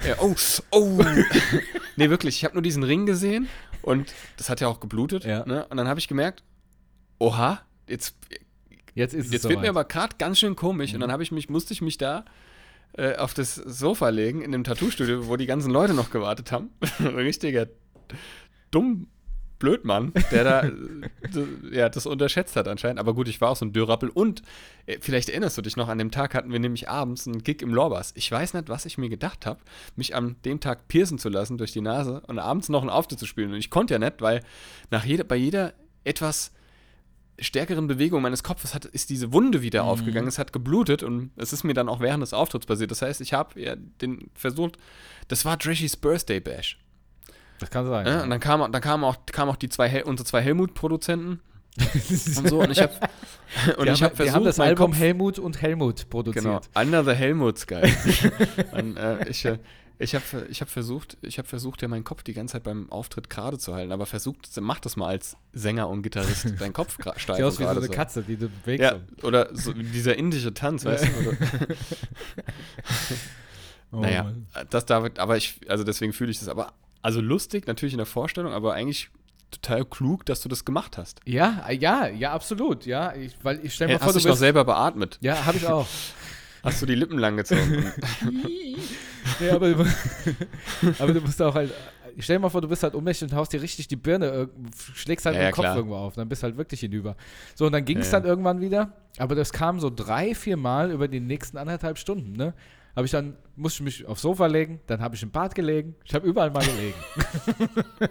[0.07, 0.33] ja, oh,
[0.71, 1.03] oh.
[1.95, 3.47] nee, wirklich, ich habe nur diesen Ring gesehen
[3.81, 5.25] und das hat ja auch geblutet.
[5.25, 5.45] Ja.
[5.45, 5.65] Ne?
[5.67, 6.43] Und dann habe ich gemerkt,
[7.19, 8.15] oha, jetzt,
[8.95, 10.91] Jetzt ist jetzt es wird mir aber gerade ganz schön komisch.
[10.91, 10.95] Mhm.
[10.95, 12.25] Und dann habe ich mich, musste ich mich da
[12.97, 16.69] äh, auf das Sofa legen in dem Tattoo-Studio, wo die ganzen Leute noch gewartet haben.
[16.99, 17.67] Ein richtiger
[18.71, 19.07] dumm
[19.59, 20.71] Blödmann, der da äh,
[21.71, 22.99] ja, das unterschätzt hat anscheinend.
[22.99, 24.09] Aber gut, ich war auch so ein Dürrappel.
[24.09, 24.41] Und
[24.85, 27.61] äh, vielleicht erinnerst du dich noch, an dem Tag hatten wir nämlich abends einen Gig
[27.61, 28.13] im Lorbas.
[28.15, 29.59] Ich weiß nicht, was ich mir gedacht habe,
[29.95, 33.19] mich an dem Tag piercen zu lassen durch die Nase und abends noch einen Auftritt
[33.19, 33.51] zu spielen.
[33.51, 34.41] Und ich konnte ja nicht, weil
[34.91, 35.73] nach jeder, bei jeder
[36.03, 36.51] etwas
[37.39, 39.89] stärkeren Bewegung meines Kopfes hat, ist diese Wunde wieder Mhm.
[39.89, 40.27] aufgegangen.
[40.27, 42.91] Es hat geblutet und es ist mir dann auch während des Auftritts passiert.
[42.91, 44.77] Das heißt, ich habe ja den versucht,
[45.27, 46.79] das war Trashys Birthday Bash.
[47.59, 48.05] Das kann sein.
[48.05, 51.39] Ja, und dann kamen dann kam auch, kamen auch die zwei, Hel unsere zwei Helmut-Produzenten
[52.38, 52.59] und so.
[52.61, 52.93] Und ich habe
[53.77, 56.43] und wir ich haben, habe wir haben versucht, das Album Kopf, Helmut und Helmut produziert.
[56.43, 57.93] genau, Under the Helmuts, geil.
[58.71, 59.57] und, äh, ich äh,
[59.99, 62.91] ich habe ich hab versucht, ich habe versucht, ja meinen Kopf die ganze Zeit beim
[62.91, 66.97] Auftritt gerade zu halten, aber versucht, mach das mal als Sänger und Gitarrist, deinen Kopf
[67.17, 67.91] steif Sieht aus wie so eine so.
[67.91, 68.83] Katze, die du bewegst.
[68.83, 71.37] Ja, oder so dieser indische Tanz, weißt du?
[73.91, 74.47] Oh, naja, Mann.
[74.71, 76.49] das da, aber ich, also deswegen fühle ich das.
[76.49, 79.09] Aber, also lustig, natürlich in der Vorstellung, aber eigentlich
[79.51, 81.21] total klug, dass du das gemacht hast.
[81.25, 82.85] Ja, ja, ja, absolut.
[82.85, 85.17] Ja, ich, weil ich stell mir Hey, vor, hast du dich noch bist, selber beatmet?
[85.21, 85.87] Ja, habe ich auch.
[86.66, 87.86] Hast du die Lippen lang gezogen?
[89.39, 89.86] ja, aber, du,
[90.99, 91.72] aber du musst auch halt.
[92.18, 94.32] Ich stell dir mal vor, du bist halt ohnmächtig und haust dir richtig die Birne,
[94.32, 94.49] irg-
[94.93, 95.76] schlägst halt Ja, mit ja, Kopf klar.
[95.76, 96.16] irgendwo auf.
[96.16, 97.18] Dann bist du halt wirklich hinüber.
[97.55, 98.20] So, und dann ging es Ja, ja.
[98.22, 98.93] dann irgendwann wieder.
[99.18, 102.53] Aber das kam so drei, vier Mal über die nächsten anderthalb Stunden, ne?
[102.95, 105.95] Habe ich dann, musste ich mich aufs Sofa legen, dann habe ich im Bad gelegen.
[106.05, 106.93] Ich habe überall mal gelegen.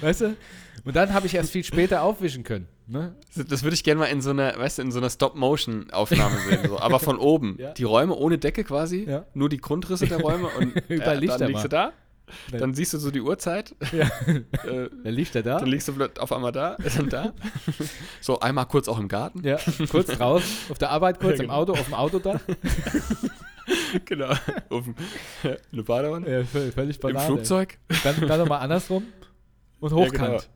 [0.00, 0.36] weißt du?
[0.84, 2.68] Und dann habe ich erst viel später aufwischen können.
[2.86, 3.14] Ne?
[3.48, 6.68] Das würde ich gerne mal in so einer, weißt du, in so einer Stop-Motion-Aufnahme sehen,
[6.68, 6.78] so.
[6.78, 7.56] aber von oben.
[7.64, 7.72] Ja.
[7.72, 9.24] Die Räume ohne Decke quasi, Ja.
[9.34, 11.92] nur die Grundrisse der Räume und Überall Lichter dann liegst du da,
[12.50, 12.60] Nein.
[12.60, 14.10] dann siehst du so die Uhrzeit, Ja.
[14.68, 15.58] äh, Dann lief der da.
[15.58, 17.32] dann liegst du auf einmal da, dann da.
[18.20, 19.42] So einmal kurz auch im Garten.
[19.44, 19.58] Ja,
[19.90, 21.54] kurz raus, auf der Arbeit kurz, Ja, im genau.
[21.60, 22.40] Auto, auf dem Autodach.
[24.04, 24.30] Genau.
[24.70, 24.94] Auf dem,
[25.72, 26.30] eine Badewanne.
[26.30, 27.26] Ja, völlig, völlig Im.
[27.26, 27.78] Flugzeug.
[28.02, 29.04] Dann, dann nochmal andersrum
[29.80, 30.48] und Ja, hochkant.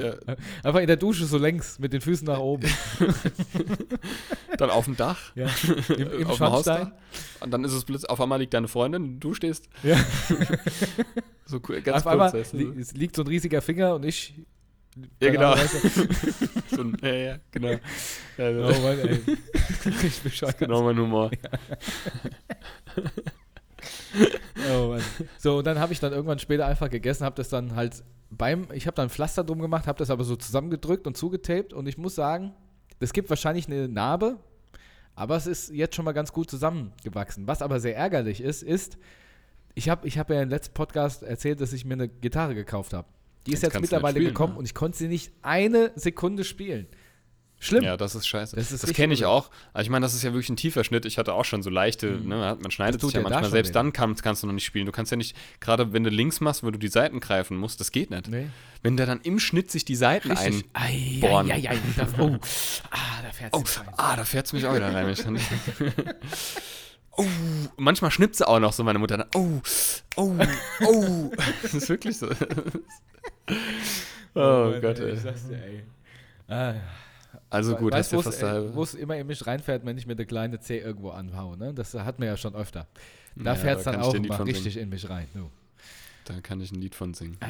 [0.00, 0.14] Ja,
[0.62, 2.68] Einfach in der Dusche so längs, mit den Füßen nach oben.
[4.58, 5.32] dann auf dem Dach.
[5.34, 5.48] Ja.
[5.88, 6.92] Im, im auf dem Hausdach.
[7.40, 9.96] Und dann ist es plötzlich, auf einmal liegt deine Freundin, du stehst Ja.
[11.46, 12.34] so cool, ganz Auf kurz.
[12.54, 14.34] einmal li es liegt so ein riesiger Finger und ich.
[15.20, 15.54] Ja, genau.
[16.70, 17.68] So ein, ja, ja, genau.
[17.70, 17.78] Ja,
[18.38, 19.20] Oh Mann, ey.
[20.04, 20.58] Ich bescheuert.
[20.58, 21.30] genau mein Humor.
[24.72, 25.02] Oh Mann.
[25.38, 28.68] So, und dann habe ich dann irgendwann später einfach gegessen, habe das dann halt beim,
[28.72, 31.96] ich habe dann Pflaster drum gemacht, habe das aber so zusammengedrückt und zugetaped und ich
[31.96, 32.52] muss sagen,
[32.98, 34.38] das gibt wahrscheinlich eine Narbe,
[35.14, 37.46] Aber es ist jetzt schon mal ganz gut zusammengewachsen.
[37.46, 38.98] Was aber sehr ärgerlich ist, ist,
[39.74, 42.92] ich habe ich hab ja im letzten Podcast erzählt, dass ich mir eine Gitarre gekauft
[42.92, 43.08] habe.
[43.46, 44.58] Die ist Jetzt jetzt, mittlerweile spielen, gekommen ne?
[44.58, 46.86] und ich konnte sie nicht eine Sekunde spielen.
[47.62, 47.84] Schlimm.
[47.84, 48.56] Ja, das ist scheiße.
[48.56, 49.50] Das Das, kenne ich auch.
[49.74, 51.04] Also ich meine, das ist ja wirklich ein tiefer Schnitt.
[51.04, 52.28] Ich hatte auch schon so leichte, Mhm.
[52.28, 53.50] ne, man schneidet sich ja ja da manchmal.
[53.50, 53.72] Selbst weh.
[53.74, 54.86] dann kann, kannst du noch nicht spielen.
[54.86, 57.78] Du kannst ja nicht, gerade wenn du links machst, wo du die Seiten greifen musst,
[57.78, 58.28] das geht nicht.
[58.28, 58.46] Nee.
[58.82, 60.64] Wenn der dann im Schnitt sich die Seiten Richtig.
[60.72, 61.22] ein...
[61.22, 62.38] Ei, ei, ei, das, oh.
[62.90, 63.62] Ah, da fährt Oh,
[63.98, 65.14] ah, da fährt es mich auch wieder rein.
[67.22, 67.28] ich
[67.66, 69.18] oh, manchmal schnippt sie auch noch so, meine Mutter.
[69.18, 69.60] Dann, oh,
[70.16, 70.34] oh,
[70.86, 71.30] oh.
[71.62, 72.28] Das ist wirklich so.
[74.34, 75.12] oh, Gott, ey.
[75.18, 75.82] ey.
[76.48, 76.74] Ah,
[77.48, 78.74] Also gut, weißt, du, fast halbe.
[78.74, 81.56] wo es immer in mich reinfährt, wenn ich mir eine kleine C irgendwo anhaue.
[81.56, 81.72] Ne?
[81.74, 82.86] Das hat man ja schon öfter.
[83.36, 85.26] Da Ja, fährt es da dann ich auch dir immer richtig in mich rein.
[85.34, 85.50] Du.
[86.32, 87.36] Da kann ich ein Lied von singen.
[87.40, 87.48] Ja.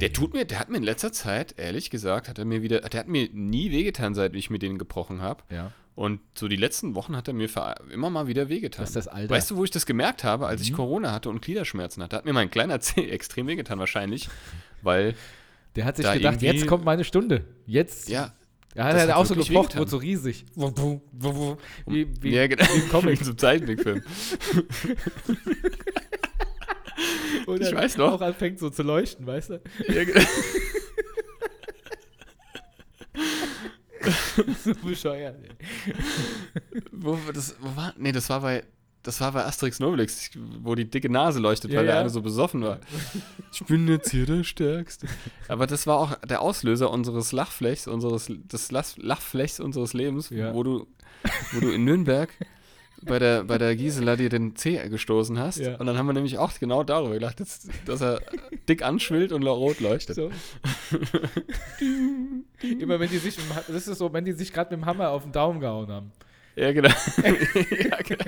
[0.00, 2.80] Der tut mir, der hat mir in letzter Zeit, ehrlich gesagt, hat er mir wieder,
[2.80, 5.42] der hat mir nie wehgetan, seit ich mit denen gebrochen habe.
[5.50, 5.72] Ja.
[5.94, 7.48] Und so die letzten Wochen hat er mir
[7.92, 8.82] immer mal wieder wehgetan.
[8.82, 9.34] Das ist das Alter.
[9.34, 10.66] Weißt du, wo ich das gemerkt habe, als Mhm.
[10.66, 12.16] ich Corona hatte und Gliederschmerzen hatte?
[12.16, 14.28] Hat mir mein kleiner Zeh extrem wehgetan wahrscheinlich,
[14.82, 15.14] weil,
[15.76, 17.44] Der hat sich Da gedacht, jetzt kommt meine Stunde.
[17.66, 18.08] Jetzt.
[18.08, 18.32] ja,
[18.74, 19.78] Er hat halt auch so wehgetan.
[19.80, 20.44] wurde so riesig.
[21.86, 23.20] Wie, wie, ja, genau, wie Comic.
[23.20, 24.02] wie zum Zeichentrickfilm.
[27.54, 28.12] Und ich weiß noch.
[28.14, 29.60] auch anfängt so zu leuchten, weißt du?
[34.64, 35.36] so bescheuert.
[36.92, 38.64] wo, das, wo war, nee, das war bei,
[39.02, 40.30] das war bei Asterix Nobelix,
[40.62, 42.00] wo die dicke Nase leuchtet, Ja, weil der ja.
[42.00, 42.78] eine so besoffen war.
[43.52, 45.06] Ich bin jetzt hier der Stärkste.
[45.48, 50.54] Aber das war auch der Auslöser unseres Lachflechs, unseres, des Lach- Lachflechs unseres Lebens, Ja.
[50.54, 50.86] wo du,
[51.52, 52.30] wo du in Nürnberg
[53.02, 55.58] bei der, bei der Gisela dir den Zeh gestoßen hast.
[55.58, 55.76] Ja.
[55.76, 58.20] Und dann haben wir nämlich auch genau darüber gedacht, dass, dass er
[58.68, 60.16] dick anschwillt und rot leuchtet.
[60.16, 60.30] So.
[62.62, 63.36] Immer wenn die sich,
[63.68, 66.12] das ist so, wenn die sich gerade mit dem Hammer auf den Daumen gehauen haben.
[66.56, 66.88] Ja, genau.
[66.90, 68.24] ja, genau.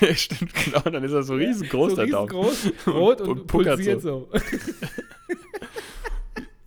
[0.00, 0.80] ja, stimmt, genau.
[0.80, 2.30] Dann ist er so riesengroß, so der Daumen.
[2.30, 4.28] riesengroß, rot und, Und pulsiert so.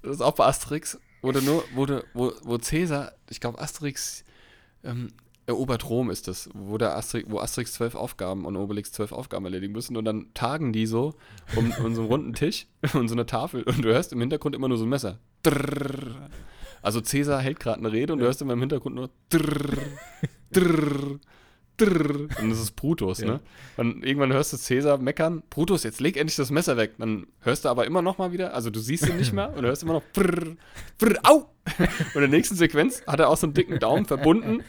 [0.02, 4.24] Das ist auch bei Asterix, wo du nur, du, wo, wo Cäsar, ich glaube Asterix
[4.84, 5.12] ähm,
[5.48, 9.46] erobert Rom ist das, wo der Asterix, wo Asterix zwölf Aufgaben und Obelix zwölf Aufgaben
[9.46, 11.14] erledigen müssen und dann tagen die so
[11.56, 14.56] um, um so einen runden Tisch und so eine Tafel und du hörst im Hintergrund
[14.56, 15.20] immer nur so ein Messer.
[15.44, 16.30] Drrrr.
[16.82, 19.78] Also Cäsar hält gerade eine Rede und du hörst immer im Hintergrund nur drrrr,
[20.52, 21.20] drrrr,
[21.78, 22.28] drrrr.
[22.42, 23.28] und das ist Brutus, Ja.
[23.28, 23.40] ne?
[23.78, 26.94] Und irgendwann hörst du Cäsar meckern, Brutus, jetzt leg endlich das Messer weg.
[26.98, 29.62] Dann hörst du aber immer noch mal wieder, also du siehst ihn nicht mehr und
[29.64, 30.56] du hörst immer noch brrr,
[30.98, 31.50] brrr, au!
[31.78, 34.64] Und in der nächsten Sequenz hat er auch so einen dicken Daumen verbunden.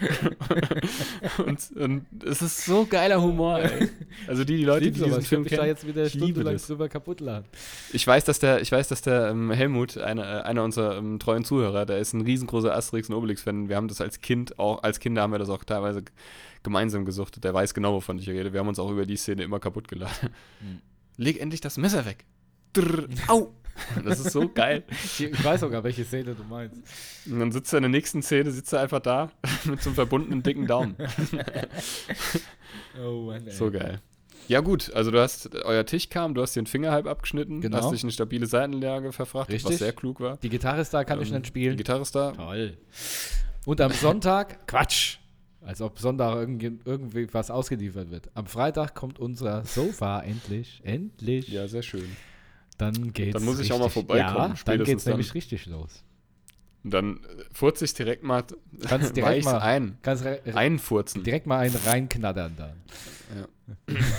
[1.38, 3.88] und, und es ist so geiler Humor, ey.
[4.26, 6.12] Also die, die Leute, die diesen Ich Film könnte mich da kennen, jetzt wieder ich
[6.12, 7.46] stundenlang drüber kaputt laden.
[7.92, 11.44] Ich weiß, dass der, ich weiß, dass der ähm, Helmut, einer, einer unserer ähm, treuen
[11.44, 13.68] Zuhörer, der ist ein riesengroßer Asterix und Obelix-Fan.
[13.68, 16.02] Wir haben das als Kind auch, als Kinder haben wir das auch teilweise
[16.62, 17.44] gemeinsam gesuchtet.
[17.44, 18.52] Der weiß genau, wovon ich rede.
[18.52, 20.30] Wir haben uns auch über die Szene immer kaputt geladen.
[20.60, 20.80] Hm.
[21.18, 22.24] Leg endlich das Messer weg.
[22.72, 23.52] Drrr, au!
[24.04, 24.84] Das ist so geil.
[24.90, 26.76] Ich, ich weiß sogar, welche Szene du meinst.
[27.30, 29.30] Und dann sitzt er in der nächsten Szene, sitzt er einfach da
[29.64, 30.96] mit so einem verbundenen dicken Daumen.
[33.02, 33.52] Oh Mann, ey.
[33.52, 34.00] So geil.
[34.48, 37.78] Ja gut, also du hast, euer Tisch kam, du hast den Finger halb abgeschnitten, Genau.
[37.78, 39.78] hast dich in eine stabile Seitenlage verfrachtet, was Richtig.
[39.78, 40.36] sehr klug war.
[40.38, 41.72] Die Gitarre ist da, kann ich Ähm, nicht spielen.
[41.72, 42.30] Die Gitarre ist da.
[42.32, 42.76] Toll.
[43.64, 45.18] Und am Sonntag, Quatsch.
[45.62, 48.30] Als ob Sonntag irgendwie, irgendwie was ausgeliefert wird.
[48.34, 50.80] Am Freitag kommt unser Sofa endlich.
[50.84, 51.48] Endlich.
[51.48, 52.08] Ja, sehr schön.
[52.78, 53.32] Dann geht's.
[53.34, 55.12] Dann muss ich auch mal richtig- vorbeikommen, Ja, dann geht's dann.
[55.14, 56.02] nämlich richtig los.
[56.84, 58.44] Und dann äh, furze ich direkt mal,
[58.86, 59.98] Kannst direkt mal- ein.
[60.02, 61.24] Kannst re- Einfurzen.
[61.24, 62.76] direkt mal einen reinknattern dann.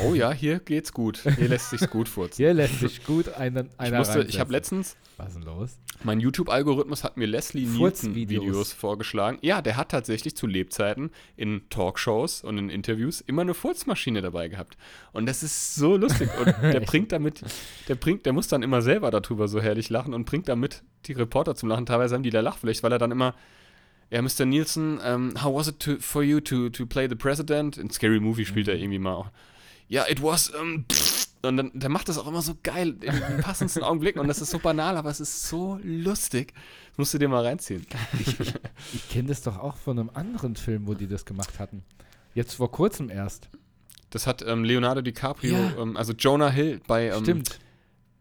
[0.03, 1.19] Oh ja, hier geht's gut.
[1.37, 2.37] Hier lässt sich's gut furzen.
[2.37, 5.77] Hier lässt sich gut einen, Ich, einer musste, ich habe letztens, Was ist denn los?
[6.03, 8.43] mein YouTube-Algorithmus hat mir Leslie Nielsen Furzvideos.
[8.43, 9.39] Videos vorgeschlagen.
[9.41, 14.47] Ja, der hat tatsächlich zu Lebzeiten in Talkshows und in Interviews immer eine Furzmaschine dabei
[14.47, 14.77] gehabt.
[15.13, 16.29] Und das ist so lustig.
[16.39, 17.41] Und der bringt damit,
[17.87, 21.13] der bringt, der muss dann immer selber darüber so herrlich lachen und bringt damit die
[21.13, 21.85] Reporter zum Lachen.
[21.85, 23.33] Teilweise haben die da Lachfläche, weil er dann immer
[24.09, 24.45] ja, Mr.
[24.45, 27.77] Nielsen, um, how was it to, for you to, to play the president?
[27.77, 29.29] In Scary Movie spielt er irgendwie mal auch.
[29.89, 30.85] Ja, it was, um,
[31.43, 34.19] und dann, der macht das auch immer so geil, in den passendsten Augenblicken.
[34.19, 36.53] Und das ist so banal, aber es ist so lustig.
[36.89, 37.85] Das musst du dir mal reinziehen.
[38.93, 41.83] Ich kenne das doch auch von einem anderen Film, wo die das gemacht hatten.
[42.33, 43.49] Jetzt vor kurzem erst.
[44.09, 45.73] Das hat ähm, Leonardo DiCaprio, Ja.
[45.81, 47.59] ähm, also Jonah Hill bei, ähm, Stimmt.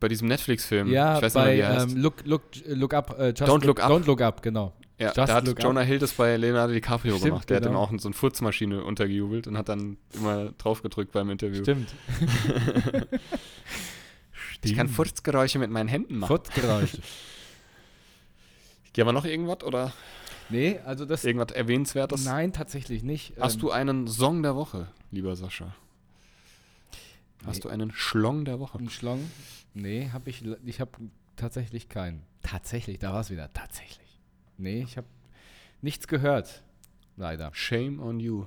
[0.00, 0.88] bei diesem Netflix-Film.
[0.88, 1.90] Ja, ich weiß bei nicht wie er heißt.
[1.92, 3.16] ähm, look, look, look Up.
[3.18, 3.90] Just Don't Look Up.
[3.90, 4.72] Don't Look Up, genau.
[4.98, 5.86] Ja, Just da hat Look Jonah Up.
[5.86, 7.50] Hill das bei Leonardo DiCaprio Stimmt, gemacht.
[7.50, 7.84] Der hat genau.
[7.84, 11.62] ihm auch so eine Furzmaschine untergejubelt und hat dann immer drauf gedrückt beim Interview.
[11.62, 11.94] Stimmt.
[14.62, 16.28] Ich kann Furzgeräusche mit meinen Händen machen.
[16.28, 16.98] Furzgeräusche.
[18.92, 19.92] Gehen wir noch irgendwas oder?
[20.48, 21.24] Nee, also das.
[21.24, 22.24] Irgendwas Erwähnenswertes?
[22.24, 23.34] Nein, tatsächlich nicht.
[23.38, 25.74] Hast Ähm, du einen Song der Woche, lieber Sascha?
[27.44, 27.60] Hast Nee.
[27.62, 28.78] du einen Schlong der Woche?
[28.78, 29.30] einen Schlong?
[29.74, 30.42] Nee, habe ich.
[30.64, 30.90] Ich habe
[31.36, 32.22] tatsächlich keinen.
[32.42, 33.52] Tatsächlich, da war es wieder.
[33.52, 34.05] Tatsächlich.
[34.58, 35.06] Nee, ich habe
[35.82, 36.62] nichts gehört.
[37.16, 37.50] Leider.
[37.54, 38.46] Shame on you.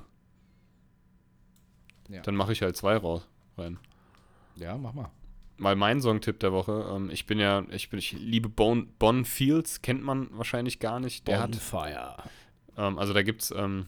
[2.09, 2.21] Ja.
[2.21, 3.77] Dann mache ich halt zwei raus rein.
[4.55, 5.09] Ja, mach mal.
[5.57, 6.89] Mal mein Songtipp der Woche.
[6.91, 10.99] Ähm, ich bin ja, ich bin, ich liebe Bon, bon Fields, kennt man wahrscheinlich gar
[10.99, 11.27] nicht.
[11.27, 12.15] Der hat, Fire.
[12.77, 13.87] ähm, also da gibt's, ähm,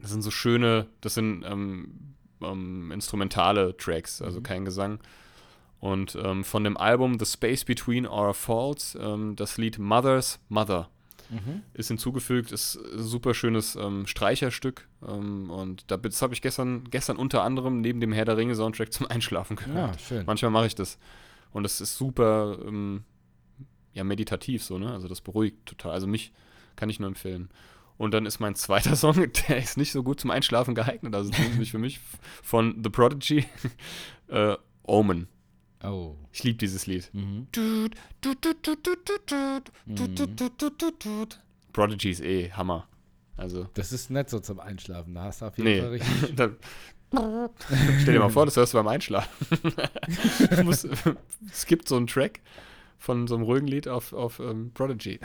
[0.00, 4.44] das sind so schöne, das sind ähm, ähm, instrumentale Tracks, also Mhm.
[4.44, 5.00] kein Gesang.
[5.80, 10.88] Und ähm, von dem Album The Space Between Our Faults, ähm, das Lied Mother's Mother
[11.28, 11.62] Mhm.
[11.74, 14.86] ist hinzugefügt, ist ein super schönes ähm, Streicherstück.
[15.06, 18.54] Ähm, und da, das habe ich gestern, gestern unter anderem neben dem Herr der Ringe
[18.54, 19.96] Soundtrack zum Einschlafen gehört.
[19.96, 20.24] Ja, schön.
[20.26, 20.98] Manchmal mache ich das.
[21.52, 23.02] Und das ist super ähm,
[23.92, 24.92] ja, meditativ so, ne?
[24.92, 25.92] Also das beruhigt total.
[25.92, 26.32] Also mich
[26.76, 27.48] kann ich nur empfehlen.
[27.98, 29.16] Und dann ist mein zweiter Song,
[29.48, 31.98] der ist nicht so gut zum Einschlafen geeignet, also nicht für mich,
[32.42, 33.46] von The Prodigy,
[34.28, 35.26] äh, Omen.
[35.82, 36.16] Oh.
[36.32, 37.10] Ich liebe dieses Lied.
[37.12, 37.46] Mhm.
[41.72, 42.88] Prodigy ist eh Hammer.
[43.36, 45.14] Also, Das ist nicht so zum Einschlafen.
[45.14, 45.96] Da hast du auf jeden Fall nee.
[46.02, 46.36] richtig.
[46.36, 46.56] Dann,
[48.00, 49.46] stell dir mal vor, das hörst du beim Einschlafen.
[50.56, 50.88] Du musst,
[51.50, 52.40] es gibt so einen Track
[52.98, 55.20] von so einem ruhigen Lied auf, auf ähm, Prodigy.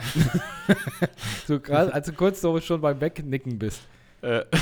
[1.46, 3.80] So gerade, als du kurz so schon beim Wegnicken bist.
[4.20, 4.44] Äh,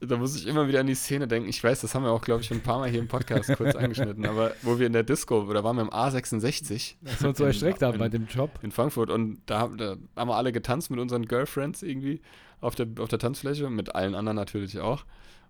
[0.00, 1.48] da muss ich immer wieder an die Szene denken.
[1.48, 3.50] Ich weiß, das haben wir auch, glaube ich, schon ein paar Mal hier im Podcast
[3.56, 7.28] kurz angeschnitten, aber wo wir in der Disco, oder waren wir im A66 Dass wir
[7.30, 8.50] uns so erschreckt haben bei dem Job.
[8.62, 12.20] in Frankfurt und da, haben- da haben wir alle getanzt mit unseren Girlfriends irgendwie
[12.60, 15.04] auf der, auf der Tanzfläche, mit allen anderen natürlich auch.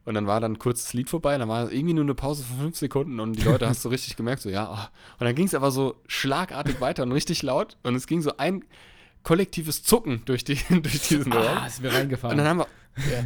[0.05, 2.59] Und dann war dann kurz das Lied vorbei, dann war irgendwie nur eine Pause von
[2.59, 4.64] fünf Sekunden und die Leute hast du richtig gemerkt, so ja.
[4.64, 4.90] ah.
[5.18, 8.36] Und dann ging es aber so schlagartig weiter und richtig laut und es ging so
[8.38, 8.64] ein
[9.24, 11.59] kollektives Zucken durch, die, durch diesen Raum.
[11.59, 12.38] Ah, ist mir Und reingefahren.
[12.38, 12.66] dann haben wir.
[12.96, 13.24] Ja,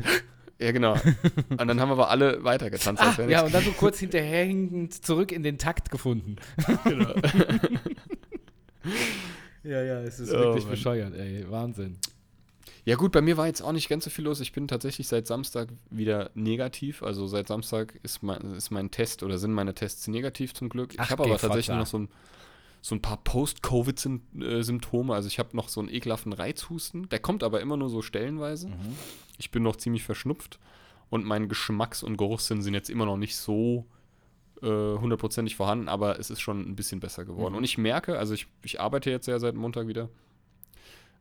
[0.63, 0.95] ja, genau.
[1.51, 3.03] Und dann haben wir aber alle weitergetanzt.
[3.03, 6.37] Ah, ja, und dann so kurz hinterherhinkend zurück in den Takt gefunden.
[6.85, 7.15] genau.
[9.65, 10.73] Ja, ja, es ist Oh, wirklich Mann.
[10.73, 11.49] bescheuert, ey.
[11.49, 11.99] Wahnsinn.
[12.85, 14.41] Ja, gut, bei mir war jetzt auch nicht ganz so viel los.
[14.41, 17.05] Ich bin tatsächlich seit Samstag wieder negativ.
[17.05, 20.95] Also seit Samstag ist mein, ist mein Test oder sind meine Tests negativ zum Glück.
[20.97, 21.79] Ach, ich habe aber tatsächlich Fotza.
[21.79, 22.09] noch so ein,
[22.83, 25.15] so ein paar Post-Covid-Symptome.
[25.15, 27.09] Also ich habe noch so einen ekelhaften Reizhusten.
[27.09, 28.69] Der kommt aber immer nur so stellenweise.
[28.69, 28.97] Mhm.
[29.39, 30.59] Ich bin noch ziemlich verschnupft
[31.09, 33.87] und mein Geschmacks- und Geruchssinn sind jetzt immer noch nicht so
[34.63, 37.53] äh, hundertprozentig vorhanden, aber es ist schon ein bisschen besser geworden.
[37.53, 37.59] Mhm.
[37.59, 40.09] Und ich merke, also ich, ich arbeite jetzt ja seit Montag wieder,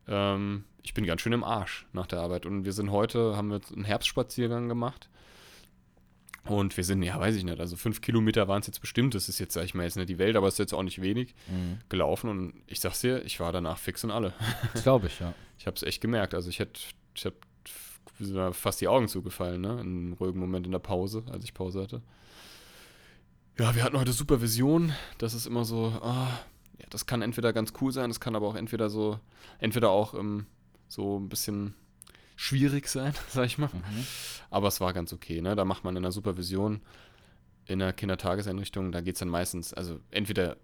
[0.07, 2.47] ähm, ich bin ganz schön im Arsch nach der Arbeit.
[2.47, 5.09] Und wir sind heute, haben wir einen Herbstspaziergang gemacht.
[6.45, 9.13] Und wir sind, ja, weiß ich nicht, also fünf Kilometer waren es jetzt bestimmt.
[9.13, 10.83] Das ist jetzt, sag ich mal, jetzt nicht die Welt, aber es ist jetzt auch
[10.83, 11.35] nicht wenig
[11.89, 12.29] gelaufen.
[12.29, 14.33] Und ich sag's dir, ich war danach fix und alle.
[14.73, 15.33] Das glaube ich, ja.
[15.59, 16.33] Ich habe es echt gemerkt.
[16.33, 16.79] Also ich hätte,
[17.13, 19.73] ich habe fast die Augen zugefallen, ne?
[19.73, 22.01] In einem ruhigen Moment in der Pause, als ich Pause hatte.
[23.59, 24.93] Ja, wir hatten heute Supervision.
[25.19, 26.27] Das ist immer so, ah,
[26.79, 29.19] ja, das kann entweder ganz cool sein, das kann aber auch entweder so,
[29.59, 30.47] entweder auch ähm,
[30.87, 31.75] so ein bisschen
[32.41, 33.67] schwierig sein, sag ich mal.
[33.67, 34.05] Mhm.
[34.49, 35.55] Aber es war ganz okay, ne?
[35.55, 36.81] Da macht man in der Supervision
[37.67, 40.57] in der Kindertageseinrichtung, da geht es dann meistens, also entweder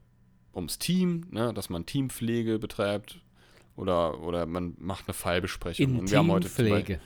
[0.54, 3.22] ums Team, ne, dass man Teampflege betreibt
[3.76, 6.00] oder, oder man macht eine Fallbesprechung.
[6.00, 7.00] Und wir haben heute Intimpflege.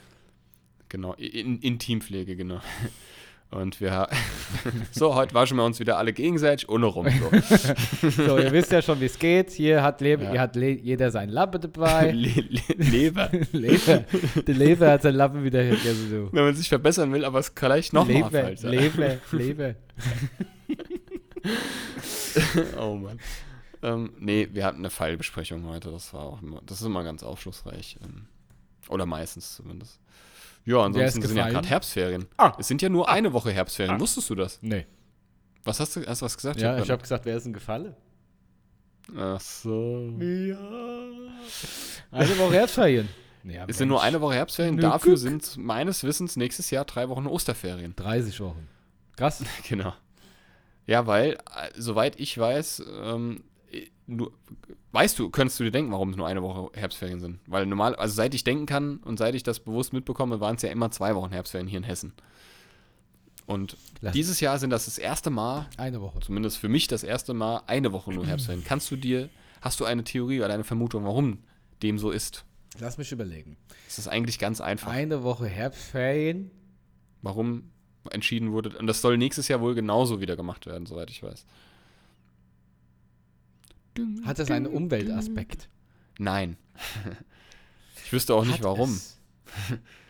[0.88, 2.62] Genau, in, in Teampflege, genau.
[3.52, 4.08] Und wir,
[4.92, 7.08] so, heute waschen wir uns wieder alle gegenseitig ohne rum.
[7.10, 8.10] So.
[8.26, 9.52] So, ihr wisst ja schon, wie es geht.
[9.52, 10.32] Hier hat, Le Ja.
[10.32, 12.12] hier hat Le jeder sein Lappe dabei.
[12.16, 13.30] Le Le Leber.
[13.52, 14.06] Leber.
[14.48, 16.30] Der Leber hat sein Lappen wieder vergessen, du.
[16.32, 18.72] Wenn man sich verbessern will, aber es gleich nochmal Leber, falsch sein.
[18.72, 19.76] Leber, Leber.
[22.80, 23.20] oh Mann.
[23.84, 25.92] Ähm, nee, wir hatten eine Fallbesprechung heute.
[25.92, 27.98] Das war auch immer, das ist immer ganz aufschlussreich.
[28.04, 28.28] Ähm,
[28.90, 30.00] oder meistens zumindest.
[30.66, 32.28] Ja, ansonsten sind ja gerade Herbstferien.
[32.38, 32.54] Ah.
[32.60, 34.00] Es sind ja nur eine Woche Herbstferien.
[34.00, 34.60] Wusstest du das?
[34.62, 34.86] Nee.
[35.64, 36.60] Was hast du, hast du was gesagt?
[36.62, 37.96] Ja, hab ich habe gesagt, wer ist denn gefallen?
[39.14, 40.14] grad- Ach so.
[40.20, 40.58] Ja.
[42.12, 43.10] Eine Woche Herbstferien.
[43.44, 44.76] Ja, Es sind nur eine Woche Herbstferien.
[44.76, 45.20] Ne, Dafür guck.
[45.20, 47.96] sind meines Wissens nächstes Jahr drei Wochen Osterferien.
[47.96, 48.68] 30 Wochen.
[49.18, 49.44] Krass.
[49.68, 49.94] Genau.
[50.88, 51.38] Ja, weil, äh,
[51.76, 53.44] soweit ich weiß, ähm,
[54.08, 54.34] nur,
[54.92, 57.40] weißt du, könntest du dir denken, warum es nur eine Woche Herbstferien sind?
[57.48, 60.62] Weil normal, also seit ich denken kann und seit ich das bewusst mitbekomme, waren es
[60.62, 62.14] ja immer zwei Wochen Herbstferien hier in Hessen.
[63.46, 66.20] Und Lass- dieses Jahr sind das das erste Mal, Eine Woche.
[66.20, 68.64] zumindest für mich das erste Mal, eine Woche nur Herbstferien.
[68.64, 69.30] Kannst du dir,
[69.62, 71.40] hast du eine Theorie oder eine Vermutung, warum
[71.82, 72.46] dem so ist?
[72.80, 73.58] Lass mich überlegen.
[73.88, 74.92] Es ist eigentlich ganz einfach.
[74.92, 76.52] Eine Woche Herbstferien.
[77.22, 77.70] warum
[78.10, 78.76] entschieden wurde.
[78.80, 81.46] Und das soll nächstes Jahr wohl genauso wieder gemacht werden, soweit ich weiß.
[84.26, 85.70] Hat das einen Umweltaspekt?
[86.18, 86.58] Nein.
[88.06, 88.92] ich wüsste auch nicht Hat warum.
[88.92, 89.20] Es.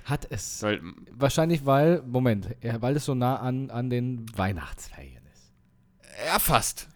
[0.06, 0.62] Hat es.
[0.62, 5.54] Weil, Wahrscheinlich, weil, Moment, weil es so nah an, an den Weihnachtsferien ist.
[6.28, 6.88] ja, fast.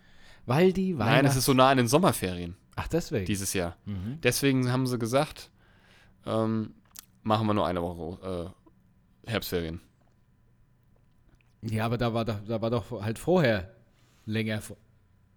[0.46, 1.16] Weil die Weihnachts...
[1.16, 3.26] Nein, es ist so nah an den Sommerferien Ach, deswegen.
[3.26, 3.78] dieses Jahr.
[3.86, 4.20] mhm.
[4.22, 5.50] Deswegen haben sie gesagt,
[6.26, 6.74] ähm,
[7.24, 8.54] machen wir nur eine Woche
[9.26, 9.82] äh, Herbstferien.
[11.62, 13.74] Ja, aber da war, doch, da war doch halt vorher
[14.26, 14.62] länger,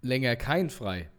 [0.03, 1.11] länger kein frei.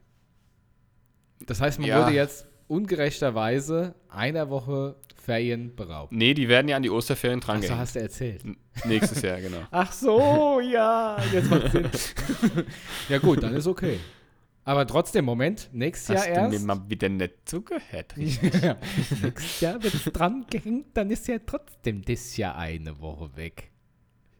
[1.45, 2.03] Das heißt, man Ja.
[2.03, 6.11] wurde jetzt ungerechterweise einer Woche Ferien beraubt.
[6.11, 8.43] Nee, die werden ja an die Osterferien dran so, hast du erzählt.
[8.85, 9.59] Nächstes Jahr, genau.
[9.71, 11.89] Ach so, ja, jetzt macht Sinn.
[13.09, 13.99] ja gut, dann ist okay.
[14.65, 16.65] Aber trotzdem, Moment, nächstes Hast Jahr du mir erst.
[16.65, 18.13] mal wieder nicht zugehört?
[18.17, 18.77] ja.
[19.23, 23.71] Nächstes Jahr wird es dran gehängt, dann ist ja trotzdem das Jahr eine Woche weg.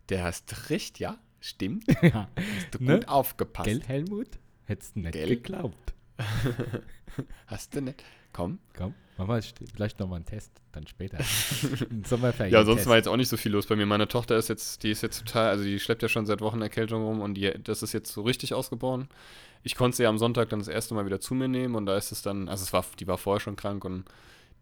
[0.10, 1.86] Der hast recht, ja, stimmt.
[2.02, 2.30] ja.
[2.36, 2.96] Hast du Ne?
[2.96, 3.68] gut aufgepasst.
[3.70, 4.28] Gell, Helmut?
[4.66, 5.30] Hättest du nicht Gell?
[5.30, 5.94] geglaubt.
[7.48, 8.04] Hast du nicht?
[8.32, 8.60] Komm.
[8.78, 9.42] Komm, machen wir
[9.74, 11.18] vielleicht nochmal einen Test, dann später.
[12.06, 12.54] Sommerferien.
[12.54, 13.86] Ja, sonst war jetzt auch nicht so viel los bei mir.
[13.86, 16.62] Meine Tochter ist jetzt, die ist jetzt total, also die schleppt ja schon seit Wochen
[16.62, 19.10] Erkältung rum und die, das ist jetzt so richtig ausgebrochen.
[19.64, 21.98] Ich konnte sie am Sonntag dann das erste Mal wieder zu mir nehmen und da
[21.98, 24.06] ist es dann, also es war, die war vorher schon krank und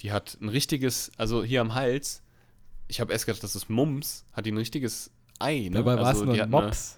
[0.01, 2.23] die hat ein richtiges, also hier am Hals,
[2.87, 5.71] ich habe erst gedacht, das ist Mumps, hat die ein richtiges Ei, ne?
[5.77, 6.97] Dabei war es also nur ein hat eine- Mops.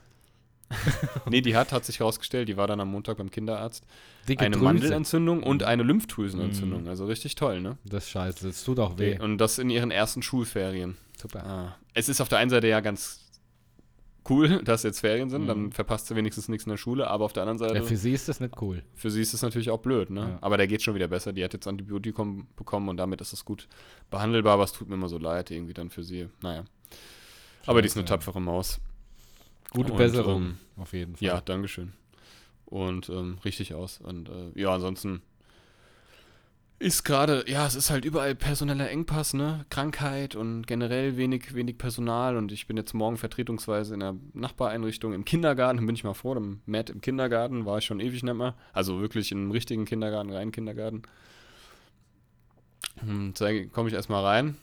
[1.30, 3.84] Nee, die hat, hat sich herausgestellt, die war dann am Montag beim Kinderarzt.
[4.28, 4.65] Dicke eine Drüse.
[4.65, 6.84] Mandelentzündung und eine Lymphdrüsenentzündung.
[6.84, 6.88] Mhm.
[6.89, 7.78] Also richtig toll, ne?
[7.86, 9.20] Das ist scheiße, das tut auch weh.
[9.20, 10.97] Und das in ihren ersten Schulferien.
[11.17, 11.45] Super.
[11.45, 11.76] Ah.
[11.93, 13.26] Es ist auf der einen Seite ja ganz
[14.30, 15.47] cool, dass jetzt Ferien sind, Mhm.
[15.47, 17.89] dann verpasst sie wenigstens nichts in der Schule, aber auf der anderen Seite, Ja, für,
[17.89, 18.84] für sie ist das nicht cool.
[18.95, 20.22] sie ist es natürlich auch blöd, ne?
[20.22, 20.38] Ja.
[20.41, 21.34] Aber der geht schon wieder besser.
[21.34, 23.67] Die hat jetzt Antibiotikum bekommen und damit ist es gut
[24.11, 26.28] behandelbar, aber es tut mir immer so leid, irgendwie dann für sie.
[26.41, 26.63] Naja.
[27.65, 28.80] Aber die ist eine Scheiße, tapfere Maus.
[29.72, 31.28] Gute Und, Besserung, ähm, auf jeden Fall.
[31.28, 31.93] Ja, Dankeschön.
[32.65, 33.99] Und ähm, richtig aus.
[33.99, 35.22] Und äh, ja, ansonsten
[36.80, 39.65] ist gerade, ja, es ist halt überall personeller Engpass, ne?
[39.70, 42.38] Krankheit und generell wenig, wenig Personal.
[42.38, 45.86] Und ich bin jetzt morgen vertretungsweise in der Nachbareinrichtung im Kindergarten.
[45.86, 48.55] Bin ich mal froh, im Matt im Kindergarten war ich schon ewig nicht mehr.
[48.72, 51.01] Also wirklich in einem richtigen Kindergarten, reinen Kindergarten.
[53.01, 54.55] Und da komme ich erstmal rein.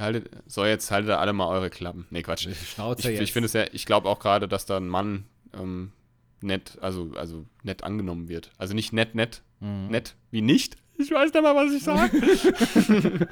[0.00, 2.06] Haltet, so, jetzt haltet ihr alle mal eure Klappen.
[2.10, 2.46] Nee, Quatsch.
[2.46, 3.20] Ich Ich, schnauze jetzt.
[3.22, 5.24] ich finde es ja, ich glaube auch gerade, dass da ein Mann
[5.54, 5.92] ähm,
[6.40, 8.50] nett, also, also nett angenommen wird.
[8.58, 9.88] Also nicht nett, nett, Mhm.
[9.88, 10.76] nett wie nicht.
[10.96, 12.10] Ich weiß nicht mal, was ich sage.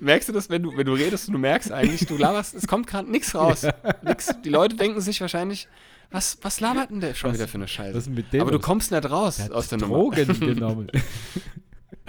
[0.00, 2.66] merkst du das, wenn du, wenn du redest und du merkst eigentlich, du laberst, es
[2.66, 3.66] kommt gerade nichts raus.
[4.02, 4.34] Nix.
[4.44, 5.68] Die Leute denken sich wahrscheinlich,
[6.10, 8.10] was, was labert denn der schon Was- wieder für eine Scheiße?
[8.40, 9.94] Aber du kommst nicht raus Der aus der Nummer.
[9.96, 10.90] Drogen genommen.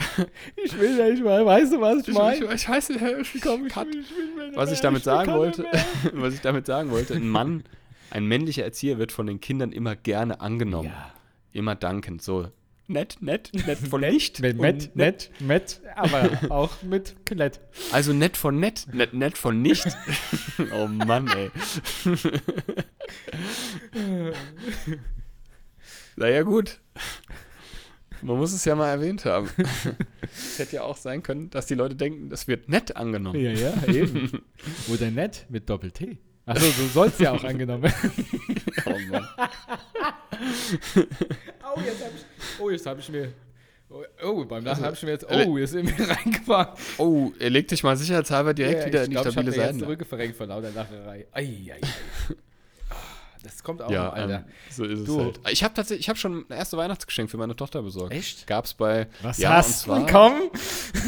[0.55, 2.45] ich will nicht mal, weißt du, was ich Ich, meine?
[2.45, 3.01] ich, ich weiß nicht,
[3.35, 3.87] ich, Komm, Cut.
[3.87, 5.65] will nicht was ich damit sagen wollte,
[6.13, 7.63] was ich damit sagen wollte, ein Mann,
[8.11, 10.89] ein männlicher Erzieher wird von den Kindern immer gerne angenommen.
[10.89, 11.11] Ja.
[11.51, 12.21] Immer dankend.
[12.21, 12.47] So
[12.87, 14.39] nett, nett, nett von nicht.
[14.41, 17.59] Mit Met, nett, Met, aber auch mit Klett.
[17.91, 19.85] Also nett von nett, nett, nett von nicht.
[20.73, 21.51] oh Mann, ey.
[26.15, 26.79] naja, gut.
[28.21, 29.49] Man muss es ja mal erwähnt haben.
[30.21, 33.39] es hätte ja auch sein können, dass die Leute denken, das wird nett angenommen.
[33.39, 34.43] Ja, ja, eben.
[34.91, 36.17] Oder nett mit Doppel-T.
[36.45, 38.11] Achso, so soll es ja auch angenommen werden.
[38.85, 39.27] Oh Mann.
[41.75, 43.33] Oh, jetzt habe ich, oh, jetzt habe ich mir.
[43.89, 45.25] Oh, oh beim Lachen Also, habe ich mir jetzt.
[45.29, 46.77] Oh, jetzt in mir reingefahren.
[46.97, 49.57] Oh, er legt dich mal sicherheitshalber direkt Ja, wieder ich in die glaub, stabile ich
[49.57, 49.83] hab mir jetzt Seite.
[49.85, 51.27] zurückverrenkt vor lauter Lacherei.
[51.31, 52.35] Ei, ei, ei.
[53.43, 54.35] Das kommt auch Ja, noch, Alter.
[54.39, 55.19] ähm, so ist Du.
[55.19, 55.39] es halt.
[55.51, 58.13] Ich habe tatsächlich, ich habe schon ein erstes Weihnachtsgeschenk für meine Tochter besorgt.
[58.13, 58.47] Echt?
[58.47, 59.07] Gab's bei.
[59.21, 60.41] Was ja, hast und du zwar, bekommen?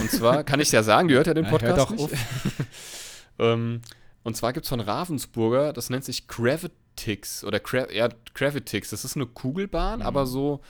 [0.02, 2.04] Und zwar, kann ich ja sagen, die hört ja den Ja, Podcast hör doch nicht.
[2.04, 2.12] auf.
[3.40, 3.82] ähm,
[4.24, 8.90] und zwar gibt es von Ravensburger, das nennt sich Gravitix oder Cra ja, Gravitix.
[8.90, 10.62] Das ist eine Kugelbahn, aber so,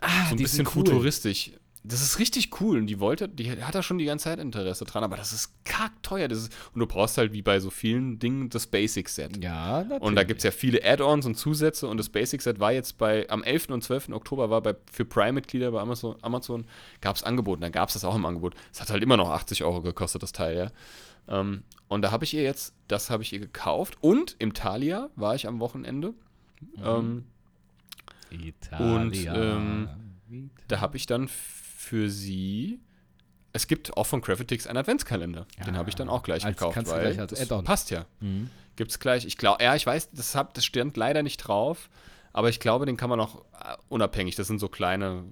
[0.00, 0.72] Ah, so ein bisschen cool.
[0.72, 1.52] futuristisch.
[1.86, 4.86] Das ist richtig cool und die wollte, die hat da schon die ganze Zeit Interesse
[4.86, 6.28] dran, aber das ist kackteuer.
[6.28, 9.42] Das ist, und du brauchst halt wie bei so vielen Dingen das Basic-Set.
[9.44, 10.02] Ja, natürlich.
[10.02, 13.28] Und da gibt es ja viele Add-ons und Zusätze und das Basic-Set war jetzt bei,
[13.28, 13.68] am 11.
[13.68, 14.08] und 12.
[14.10, 16.66] Oktober war bei, für Prime-Mitglieder bei Amazon, Amazon
[17.02, 17.60] gab es Angebote.
[17.60, 18.54] Da gab es das auch im Angebot.
[18.72, 20.70] Es hat halt immer noch 80 Euro gekostet, das Teil, ja.
[21.28, 25.10] Ähm, und da habe ich ihr jetzt, das habe ich ihr gekauft und im Thalia
[25.16, 26.14] war ich am Wochenende.
[26.82, 27.26] Ähm,
[28.30, 29.34] Italia.
[29.56, 29.88] ähm,
[30.68, 31.28] da habe ich dann
[31.84, 32.80] für sie,
[33.52, 35.46] es gibt auch von Gravitix einen Adventskalender.
[35.64, 38.06] Den Ja, habe ich dann auch gleich als- gekauft, weil gleich als das passt ja.
[38.20, 38.50] Mhm.
[38.76, 39.24] Gibt es gleich.
[39.24, 41.88] Ich glaube, ja, ich weiß, das, hab, das stand leider nicht drauf,
[42.32, 44.34] aber ich glaube, den kann man auch äh, unabhängig.
[44.34, 45.24] Das sind so kleine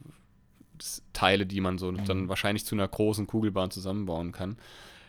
[1.13, 2.05] Teile, die man so Mhm.
[2.05, 4.57] dann wahrscheinlich zu einer großen Kugelbahn zusammenbauen kann.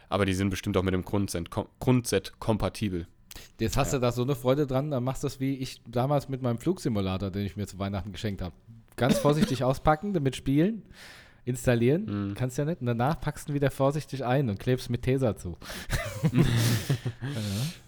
[0.10, 3.08] Aber die sind bestimmt auch mit dem Grundset, kom Grundset kompatibel.
[3.60, 6.30] Jetzt hast du da so eine Freude dran, dann machst du das wie ich damals
[6.30, 8.54] mit meinem Flugsimulator, den ich mir zu Weihnachten geschenkt habe.
[8.96, 10.84] Ganz vorsichtig auspacken, damit spielen.
[11.46, 12.30] Installieren.
[12.30, 12.34] Mhm.
[12.36, 12.82] Kannst ja nicht.
[12.82, 15.58] Und danach packst du ihn wieder vorsichtig ein und klebst mit Tesa zu.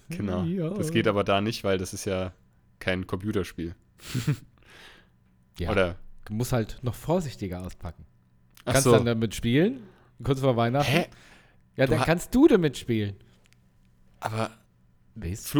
[0.09, 0.43] Genau.
[0.43, 0.69] Ja.
[0.69, 2.31] Das geht aber da nicht, weil das ist ja
[2.79, 3.75] kein Computerspiel.
[5.57, 5.71] Ja.
[5.71, 5.95] Oder?
[6.25, 8.05] Du musst halt noch vorsichtiger auspacken.
[8.65, 8.91] Ach kannst so.
[8.91, 9.83] dann damit spielen,
[10.21, 10.91] kurz vor Weihnachten.
[10.91, 11.05] Hä?
[11.77, 13.15] Ja, Du dann kannst du damit spielen.
[14.19, 14.49] Aber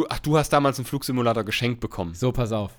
[0.09, 2.13] ach, du hast damals einen Flugsimulator geschenkt bekommen.
[2.13, 2.77] So, pass auf.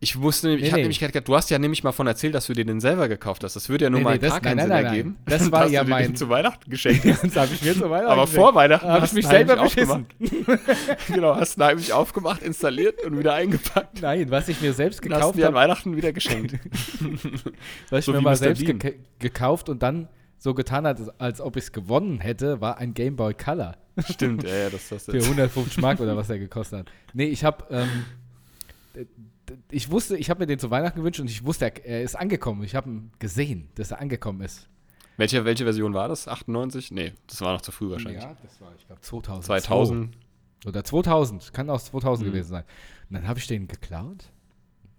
[0.00, 0.82] Ich wusste, nämlich- ich Nee, habe nee.
[0.84, 3.08] nämlich gerade gedacht, du hast ja nämlich mal von erzählt, dass du dir den selber
[3.08, 3.56] gekauft hast.
[3.56, 5.16] Das würde ja nur Nee, mal das- gar keinen nein, Sinn nein, nein, ergeben.
[5.24, 7.04] Das war ja du mein- den zu Weihnachten geschenkt.
[7.22, 9.60] Das habe ich mir zu Weihnachten Aber vor Weihnachten Hab hast ich mich du selber
[9.62, 10.04] aufgemacht.
[11.08, 14.02] genau, hast du heimlich aufgemacht, installiert und wieder eingepackt.
[14.02, 16.54] Nein, was ich mir selbst Und hast gekauft dir an habe, Weihnachten wieder geschenkt.
[17.88, 18.36] was ich so mir mal Mr.
[18.36, 22.76] selbst geka- gekauft und dann so getan hat, als ob ich es gewonnen hätte, war
[22.76, 23.76] ein Game Boy Color.
[24.10, 25.26] Stimmt, ja, ja, das hast du Für jetzt.
[25.28, 26.86] 150 Mark oder was er gekostet hat.
[27.14, 29.06] Nee, ich habe, ähm,
[29.70, 32.62] ich wusste, ich habe mir den zu Weihnachten gewünscht und ich wusste, er, ist angekommen.
[32.64, 34.68] Ich habe ihn gesehen, dass er angekommen ist.
[35.16, 36.26] Welche, welche Version war das?
[36.26, 36.90] 98?
[36.90, 38.22] Nee, das war noch zu früh wahrscheinlich.
[38.22, 39.44] Ja, das war, ich glaube, 2000.
[39.44, 40.18] 2000.
[40.66, 42.32] Oder 2000, kann auch 2000 Mhm.
[42.32, 42.64] gewesen sein.
[43.10, 44.30] Und dann habe ich den geklaut.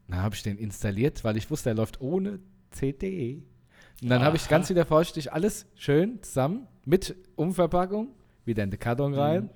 [0.07, 2.39] Dann habe ich den installiert, weil ich wusste, er läuft ohne
[2.71, 3.41] CD.
[4.01, 8.09] Und dann habe ich ganz wieder vorsichtig alles schön zusammen mit Umverpackung
[8.45, 9.49] wieder in den Karton Mhm.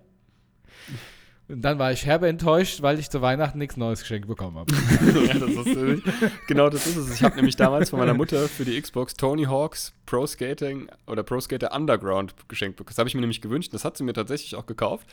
[1.50, 4.72] Und dann war ich herbe enttäuscht, weil ich zu Weihnachten nichts Neues geschenkt bekommen habe.
[5.26, 6.04] ja, das ist,
[6.48, 7.16] genau das ist es.
[7.16, 11.24] Ich habe nämlich damals von meiner Mutter für die Xbox Tony Hawks Pro Skating oder
[11.24, 12.92] Pro Skater Underground geschenkt bekommen.
[12.92, 13.74] Das habe ich mir nämlich gewünscht.
[13.74, 15.08] Das hat sie mir tatsächlich auch gekauft.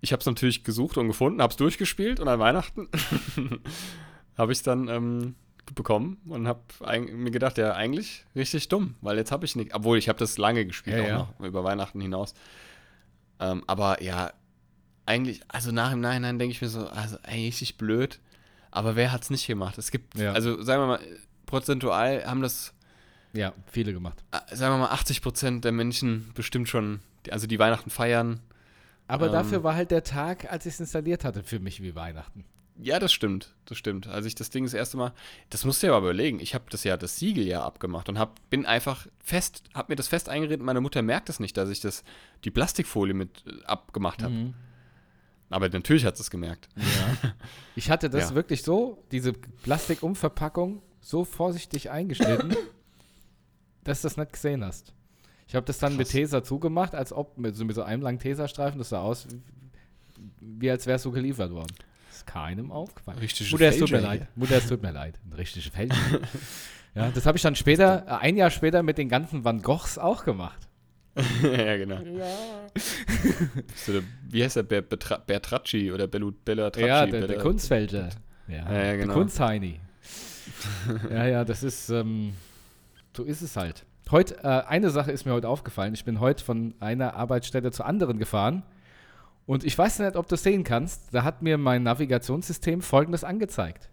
[0.00, 2.88] Ich habe es natürlich gesucht und gefunden, habe es durchgespielt und an Weihnachten
[4.38, 5.34] habe ich es dann ähm,
[5.74, 6.60] bekommen und habe
[7.12, 10.38] mir gedacht, ja, eigentlich richtig dumm, weil jetzt habe ich nicht, obwohl ich habe das
[10.38, 11.18] lange gespielt, Ja, auch ja.
[11.18, 12.32] noch über Weihnachten hinaus.
[13.38, 14.32] Ähm, aber ja,
[15.06, 18.20] eigentlich, also nach im Nachhinein denke ich mir so, also ey, richtig blöd.
[18.70, 19.78] Aber wer hat es nicht gemacht?
[19.78, 20.32] Es gibt, Ja.
[20.32, 21.00] also sagen wir mal,
[21.46, 22.72] prozentual haben das,
[23.32, 24.22] ja, viele gemacht.
[24.32, 28.40] äh, sagen wir mal, 80 Prozent der Menschen bestimmt schon, also die Weihnachten feiern.
[29.08, 29.32] Aber Ähm.
[29.32, 32.44] dafür war halt der Tag, als ich es installiert hatte, für mich wie Weihnachten.
[32.82, 34.06] Ja, das stimmt, das stimmt.
[34.06, 35.12] Als ich das Ding das erste Mal,
[35.50, 36.38] das musst du ja aber überlegen.
[36.40, 39.96] Ich habe das ja, das Siegel ja abgemacht und hab, bin einfach fest, habe mir
[39.96, 40.62] das fest eingeredet.
[40.64, 42.04] Meine Mutter merkt es nicht, dass ich das,
[42.44, 44.32] die Plastikfolie mit äh, abgemacht habe.
[44.32, 44.54] Mhm.
[45.50, 46.68] Aber natürlich hat es gemerkt.
[46.76, 47.32] Ja.
[47.76, 48.34] Ich hatte das Ja.
[48.36, 52.54] wirklich so, diese Plastikumverpackung, so vorsichtig eingeschnitten,
[53.84, 54.92] dass du das nicht gesehen hast.
[55.48, 56.12] Ich habe das dann mit Krass.
[56.12, 59.26] Tesa zugemacht, als ob mit so, mit so einem langen Tesastreifen, das sah aus,
[60.40, 61.74] wie, als wäre es so geliefert worden.
[62.10, 63.18] ist keinem aufgefallen.
[63.18, 64.28] Richtige Mutter, es tut mir leid.
[64.36, 65.18] Mutter, es tut mir leid.
[65.28, 66.20] Ein richtiger Fälscher.
[66.94, 69.98] ja, das habe ich dann später, äh, ein Jahr später mit den ganzen Van Goghs
[69.98, 70.68] auch gemacht.
[71.42, 71.98] ja, genau.
[73.74, 74.62] So der, wie heißt der?
[74.62, 76.86] Ber, Betra, Bertracci oder Bellu, Bellatracci?
[76.86, 78.08] ja, der, der Bella- Kunstfälscher.
[78.48, 79.14] Ja, Ja, ja, der genau.
[79.14, 79.80] Kunstheini.
[81.10, 82.34] ja, ja, das ist, ähm,
[83.16, 83.84] so ist es halt.
[84.10, 85.94] Heute, äh, eine Sache ist mir heute aufgefallen.
[85.94, 88.62] Ich bin heute von einer Arbeitsstelle zur anderen gefahren
[89.46, 91.12] und ich weiß nicht, ob du es sehen kannst.
[91.14, 93.88] Da hat mir mein Navigationssystem folgendes angezeigt.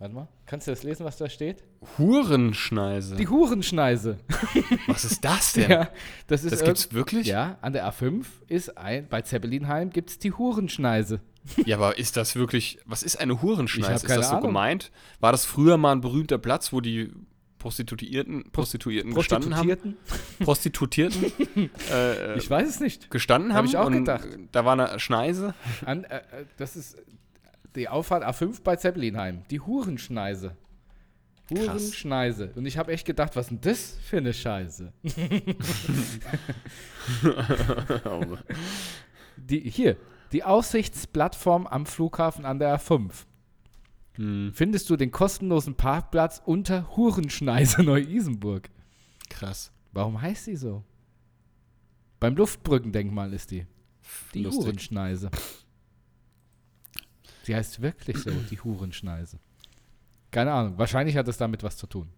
[0.00, 1.62] Warte mal, kannst du das lesen, was da steht?
[1.98, 3.16] Hurenschneise.
[3.16, 4.16] Die Hurenschneise.
[4.86, 5.60] Was ist das denn?
[5.70, 5.90] Ja,
[6.26, 7.26] das ist das gibt's wirklich?
[7.26, 11.20] Ja, an der A5 ist ein, bei Zeppelinheim gibt es die Hurenschneise.
[11.66, 14.06] Ja, aber ist das wirklich, was ist eine Hurenschneise?
[14.06, 14.48] Ist das so Ahnung.
[14.48, 14.90] gemeint?
[15.20, 17.12] War das früher mal ein berühmter Platz, wo die
[17.58, 19.68] Prostituierten, Prostituierten gestanden haben?
[20.38, 21.28] Prostituierten?
[21.30, 23.10] Prostituierten äh, Ich weiß es nicht.
[23.10, 23.66] gestanden Hab haben?
[23.66, 24.26] ich auch gedacht.
[24.50, 25.52] Da war eine Schneise.
[25.84, 26.22] An, äh, äh,
[26.56, 26.96] das ist
[27.76, 29.42] die Auffahrt A5 bei Zeppelinheim.
[29.50, 30.56] Die Hurenschneise.
[31.50, 32.52] Hurenschneise.
[32.54, 34.92] Und ich habe echt gedacht, was ist denn das für eine Scheiße?
[39.36, 39.96] Die, hier,
[40.32, 43.10] die Aussichtsplattform am Flughafen an der A5.
[44.14, 48.68] hm, Findest du den kostenlosen Parkplatz unter Hurenschneise Neu-Isenburg?
[49.28, 49.72] krass.
[49.92, 50.84] Warum heißt sie so?
[52.20, 53.66] Beim Luftbrückendenkmal ist die.
[54.34, 54.66] Die Lustig.
[54.66, 55.30] Hurenschneise.
[57.50, 59.36] Sie heißt wirklich so, die Hurenschneise.
[60.30, 62.08] Keine Ahnung, wahrscheinlich hat es damit was zu tun.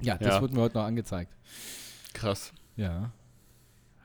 [0.00, 0.40] Ja, das Ja.
[0.40, 1.34] wurde mir heute noch angezeigt.
[2.14, 2.54] Krass.
[2.76, 3.12] Ja.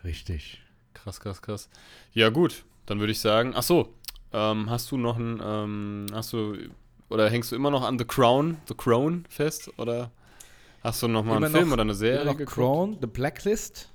[0.03, 0.61] Richtig.
[0.93, 1.69] Krass, krass, krass.
[2.13, 2.65] Ja, gut.
[2.85, 3.93] Dann würde ich sagen, ach so,
[4.33, 6.57] ähm, hast du noch ein, ähm, hast du,
[7.07, 9.71] oder hängst du immer noch an The Crown, The Crown fest?
[9.79, 10.11] Oder
[10.83, 12.55] hast du noch mal Immer einen Film noch- oder eine Serie Immer noch geguckt?
[12.57, 13.87] Crown, The Blacklist.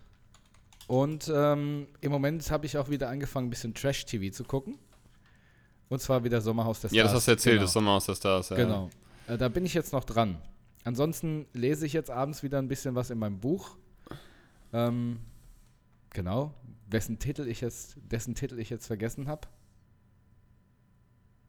[0.87, 4.79] Und ähm, im Moment habe ich auch wieder angefangen, ein bisschen Trash-TV zu gucken.
[5.89, 6.97] Und zwar wieder Sommerhaus der Stars.
[6.97, 7.65] Ja, das hast du erzählt, Genau.
[7.65, 8.49] das Sommerhaus der Stars.
[8.51, 8.57] Ja.
[8.57, 8.91] Genau.
[9.29, 10.41] Äh, da bin ich jetzt noch dran.
[10.85, 13.77] Ansonsten lese ich jetzt abends wieder ein bisschen was in meinem Buch.
[14.73, 15.21] Ähm,
[16.11, 16.55] genau.
[16.89, 19.49] Wessen Titel ich jetzt, dessen Titel ich jetzt vergessen habe.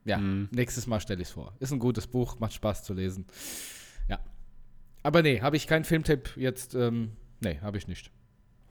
[0.05, 0.49] Ja, Mhm.
[0.51, 1.53] nächstes Mal stelle ich es vor.
[1.59, 3.25] Ist ein gutes Buch, macht Spaß zu lesen.
[4.07, 4.19] Ja.
[5.03, 6.73] Aber nee, habe ich keinen Filmtipp jetzt.
[6.75, 7.11] Ähm,
[7.41, 8.11] nee, habe ich nicht.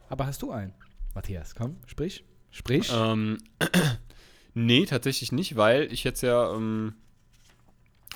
[0.09, 0.73] Aber hast du einen?
[1.13, 2.25] Matthias, komm, sprich.
[2.51, 2.91] Sprich.
[2.93, 3.37] Ähm,
[4.57, 6.95] nee, tatsächlich nicht, weil ich jetzt ja, ähm,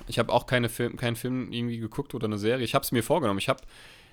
[0.08, 2.66] ich habe auch keine Film, keinen Film irgendwie geguckt oder eine Serie.
[2.66, 3.40] Ich habe es mir vorgenommen.
[3.40, 3.62] Ich habe,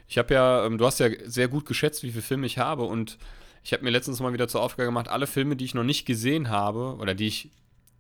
[0.07, 2.85] ich habe ja, ähm, du hast ja sehr gut geschätzt, wie viele Filme ich habe
[2.85, 3.19] und
[3.65, 6.05] ich habe mir letztens mal wieder zur Aufgabe gemacht, alle Filme, die ich noch nicht
[6.05, 7.51] gesehen habe oder die ich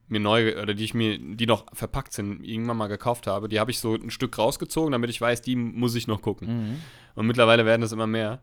[0.09, 3.61] mir neu oder die ich mir, die noch verpackt sind, irgendwann mal gekauft habe, die
[3.61, 6.49] habe ich so ein Stück rausgezogen, damit ich weiß, die muss ich noch gucken.
[6.49, 6.81] Mhm.
[7.15, 8.41] Und mittlerweile werden das immer mehr.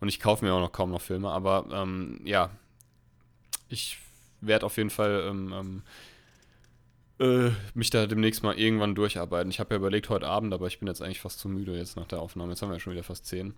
[0.00, 2.50] Und ich kaufe mir auch noch kaum noch Filme, aber ähm, ja,
[3.68, 3.98] ich
[4.40, 5.82] werde auf jeden Fall ähm, ähm,
[7.18, 9.50] äh, mich da demnächst mal irgendwann durcharbeiten.
[9.50, 11.96] Ich habe ja überlegt heute Abend, aber ich bin jetzt eigentlich fast zu müde jetzt
[11.96, 12.52] nach der Aufnahme.
[12.52, 13.54] Jetzt haben wir ja schon wieder fast zehn.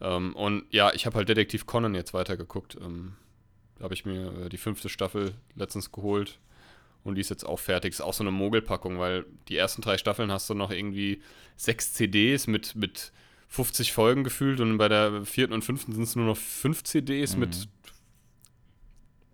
[0.00, 2.76] Ähm, und ja, ich habe halt Detektiv Conan jetzt weitergeguckt.
[2.80, 3.14] Ähm,
[3.78, 6.38] da habe ich mir äh, die fünfte Staffel letztens geholt.
[7.04, 7.92] Und die ist jetzt auch fertig.
[7.92, 11.22] Ist auch so eine Mogelpackung, weil die ersten drei Staffeln hast du noch irgendwie
[11.56, 13.12] sechs CDs mit, mit
[13.48, 17.34] 50 Folgen gefühlt und bei der vierten und fünften sind es nur noch fünf CDs
[17.34, 17.40] Mhm.
[17.40, 17.68] mit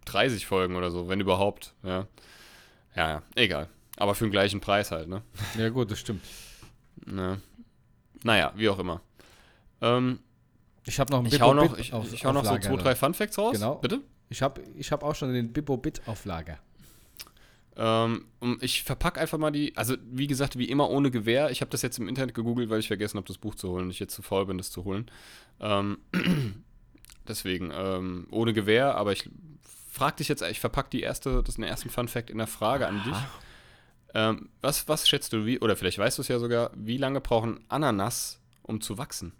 [0.04, 1.74] 30 Folgen oder so, wenn überhaupt.
[1.82, 2.06] Ja.
[2.96, 3.68] ja, ja, egal.
[3.96, 5.22] Aber für den gleichen Preis halt, ne?
[5.58, 6.22] Ja, gut, das stimmt.
[7.06, 7.40] ne?
[8.24, 9.00] Naja, wie auch immer.
[9.80, 10.20] Ähm,
[10.86, 12.76] Ich habe noch ein ich hau noch, Bit ich, auf- ich hau noch so zwei,
[12.76, 13.52] drei Fun Facts raus.
[13.54, 13.76] Genau.
[13.76, 14.00] Bitte?
[14.30, 16.58] Ich habe ich hab auch schon den Bibbo-Bit auf Lager.
[17.76, 18.26] Ähm,
[18.60, 21.50] ich verpacke einfach mal die, also wie gesagt, wie immer ohne Gewehr.
[21.50, 23.90] Ich habe das jetzt im Internet gegoogelt, weil ich vergessen habe, das Buch zu holen
[23.90, 25.10] ich jetzt zu faul bin, das zu holen.
[25.60, 25.98] Ähm,
[27.28, 29.28] deswegen, ähm, ohne Gewehr, aber ich
[29.92, 32.86] frag dich jetzt, ich verpacke die erste, das den ersten Fun Fact in der Frage
[32.88, 33.16] an dich.
[34.14, 37.20] Ähm, was, was schätzt du, wie, oder vielleicht weißt du es ja sogar, wie lange
[37.20, 39.32] brauchen Ananas, um zu wachsen?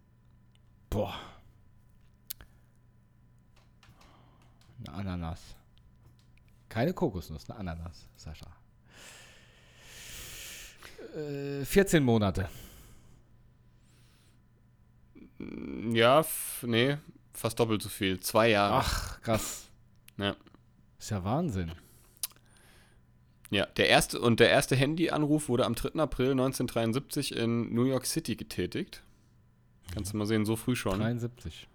[0.90, 1.14] Boah.
[4.78, 5.40] Eine Ananas.
[6.68, 8.46] Keine Kokosnuss, eine Ananas, Sascha.
[11.16, 12.48] Äh, 14 Monate.
[15.92, 16.24] Ja,
[16.62, 16.98] nee,
[17.32, 18.20] fast doppelt so viel.
[18.20, 18.76] Zwei Jahre.
[18.76, 19.71] Ach, krass.
[20.18, 20.36] Ja.
[20.98, 21.72] Ist ja Wahnsinn.
[23.50, 26.00] Ja, der erste und der erste Handyanruf wurde am 3.
[26.00, 29.02] April 1973 in New York City getätigt.
[29.92, 31.00] Kannst du mal sehen, so früh schon.
[31.00, 31.68] 73.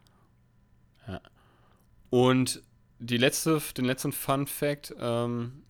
[2.10, 2.64] Und
[3.00, 5.64] die letzte, den letzten Fun Fact, ähm,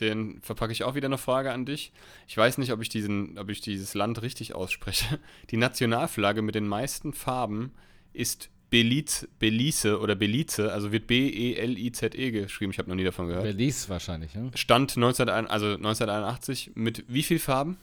[0.00, 1.92] den verpacke ich auch wieder eine Frage an dich.
[2.26, 5.18] Ich weiß nicht, ob ich, diesen, ob ich dieses Land richtig ausspreche.
[5.50, 7.72] Die Nationalflagge mit den meisten Farben
[8.12, 12.72] ist Belize, Belize oder Belize, also wird B-E-L-I-Z-E geschrieben.
[12.72, 13.44] Ich habe noch nie davon gehört.
[13.44, 14.50] Belize wahrscheinlich, ne?
[14.54, 17.78] Stand 1981, also 1981 mit wie viel Farben?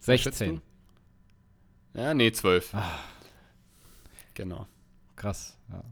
[0.00, 0.60] schätzt 16.
[1.94, 2.74] Ja, nee, 12.
[2.74, 2.98] Ah.
[4.34, 4.66] Genau.
[5.16, 5.58] Krass.
[5.70, 5.82] Ja.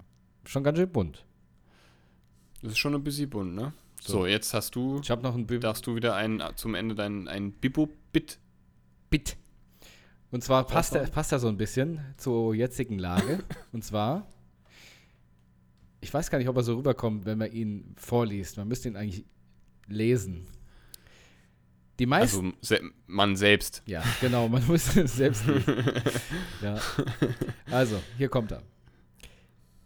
[0.46, 1.24] Schon ganz schön bunt.
[2.62, 3.72] Das ist schon ein bisschen bunt, ne?
[4.00, 4.26] So, So.
[4.26, 7.28] jetzt hast du, Ich habe noch ein Bi darfst du wieder ein, zum Ende dein
[7.28, 8.38] ein Bibo-Bit.
[9.10, 9.36] Bit.
[10.30, 13.42] Und zwar passt er, passt er so ein bisschen zur jetzigen Lage.
[13.72, 14.28] Und zwar,
[16.00, 18.56] ich weiß gar nicht, ob er so rüberkommt, wenn man ihn vorliest.
[18.56, 19.24] Man müsste ihn eigentlich
[19.86, 20.46] lesen.
[21.98, 22.46] Die meisten.
[22.46, 23.82] Also se man selbst.
[23.86, 25.74] ja, genau, man muss es selbst lesen.
[26.62, 26.80] ja.
[27.70, 28.62] Also, hier kommt er.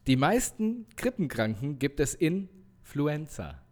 [0.07, 2.49] Die meisten Krippenkranken gibt es in
[2.83, 3.64] Fluenza.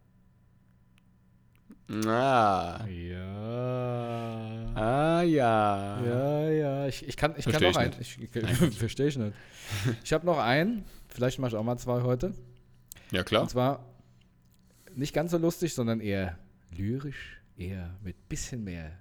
[2.06, 2.86] Ah.
[2.86, 4.72] Ja.
[4.74, 6.00] Ah, ja.
[6.02, 8.00] Ja, ja, ich, ich kann, ich kann Versteh noch ich einen.
[8.00, 8.30] Ich, ich,
[8.78, 9.34] verstehe ich nicht.
[10.02, 12.32] Ich habe noch einen, vielleicht mache ich auch mal zwei heute.
[13.10, 13.42] Ja, klar.
[13.42, 13.84] Und zwar
[14.94, 16.38] nicht ganz so lustig, sondern eher
[16.70, 18.98] lyrisch, eher mit bisschen mehr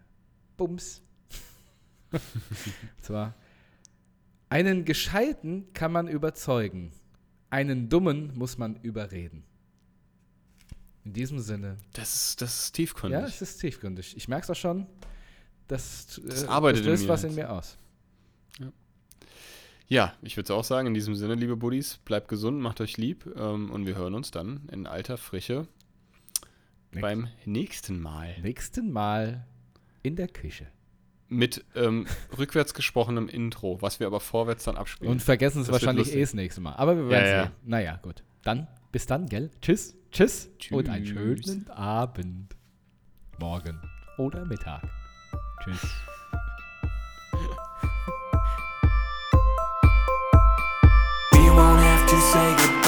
[0.58, 1.02] Bums.
[2.12, 2.22] Und
[3.02, 3.36] zwar,
[4.50, 6.92] einen Gescheiten kann man überzeugen,
[7.50, 9.46] einen Dummen muss man überreden.
[11.04, 11.78] In diesem Sinne.
[11.94, 13.20] Das ist, das ist tiefgründig.
[13.20, 14.16] Ja, es ist tiefgründig.
[14.18, 14.86] Ich merke es auch schon.
[15.68, 17.32] Das, Das äh, arbeitet das in löst mir was jetzt.
[17.32, 17.78] in mir aus.
[19.88, 22.96] Ja, ich würde es auch sagen, in diesem Sinne, liebe Buddies, bleibt gesund, macht euch
[22.98, 25.68] lieb ähm, und wir hören uns dann in alter Frische
[26.92, 28.36] Nächst- beim nächsten Mal.
[28.42, 29.46] Nächsten Mal
[30.02, 30.68] in der Küche.
[31.28, 35.12] Mit ähm, rückwärts gesprochenem Intro, was wir aber vorwärts dann abspielen.
[35.12, 36.74] Und vergessen es wahrscheinlich eh das nächste Mal.
[36.76, 37.44] Aber wir werden Ja, ja.
[37.44, 37.52] sehen.
[37.66, 38.24] Naja, gut.
[38.44, 39.50] Dann, bis dann, gell?
[39.62, 39.96] Tschüss.
[40.12, 40.50] Tschüss.
[40.72, 42.56] Und einen schönen Abend.
[43.40, 43.80] Morgen
[44.18, 44.84] oder Mittag.
[45.64, 45.88] Tschüss.
[51.32, 52.81] We won't have to say goodbye.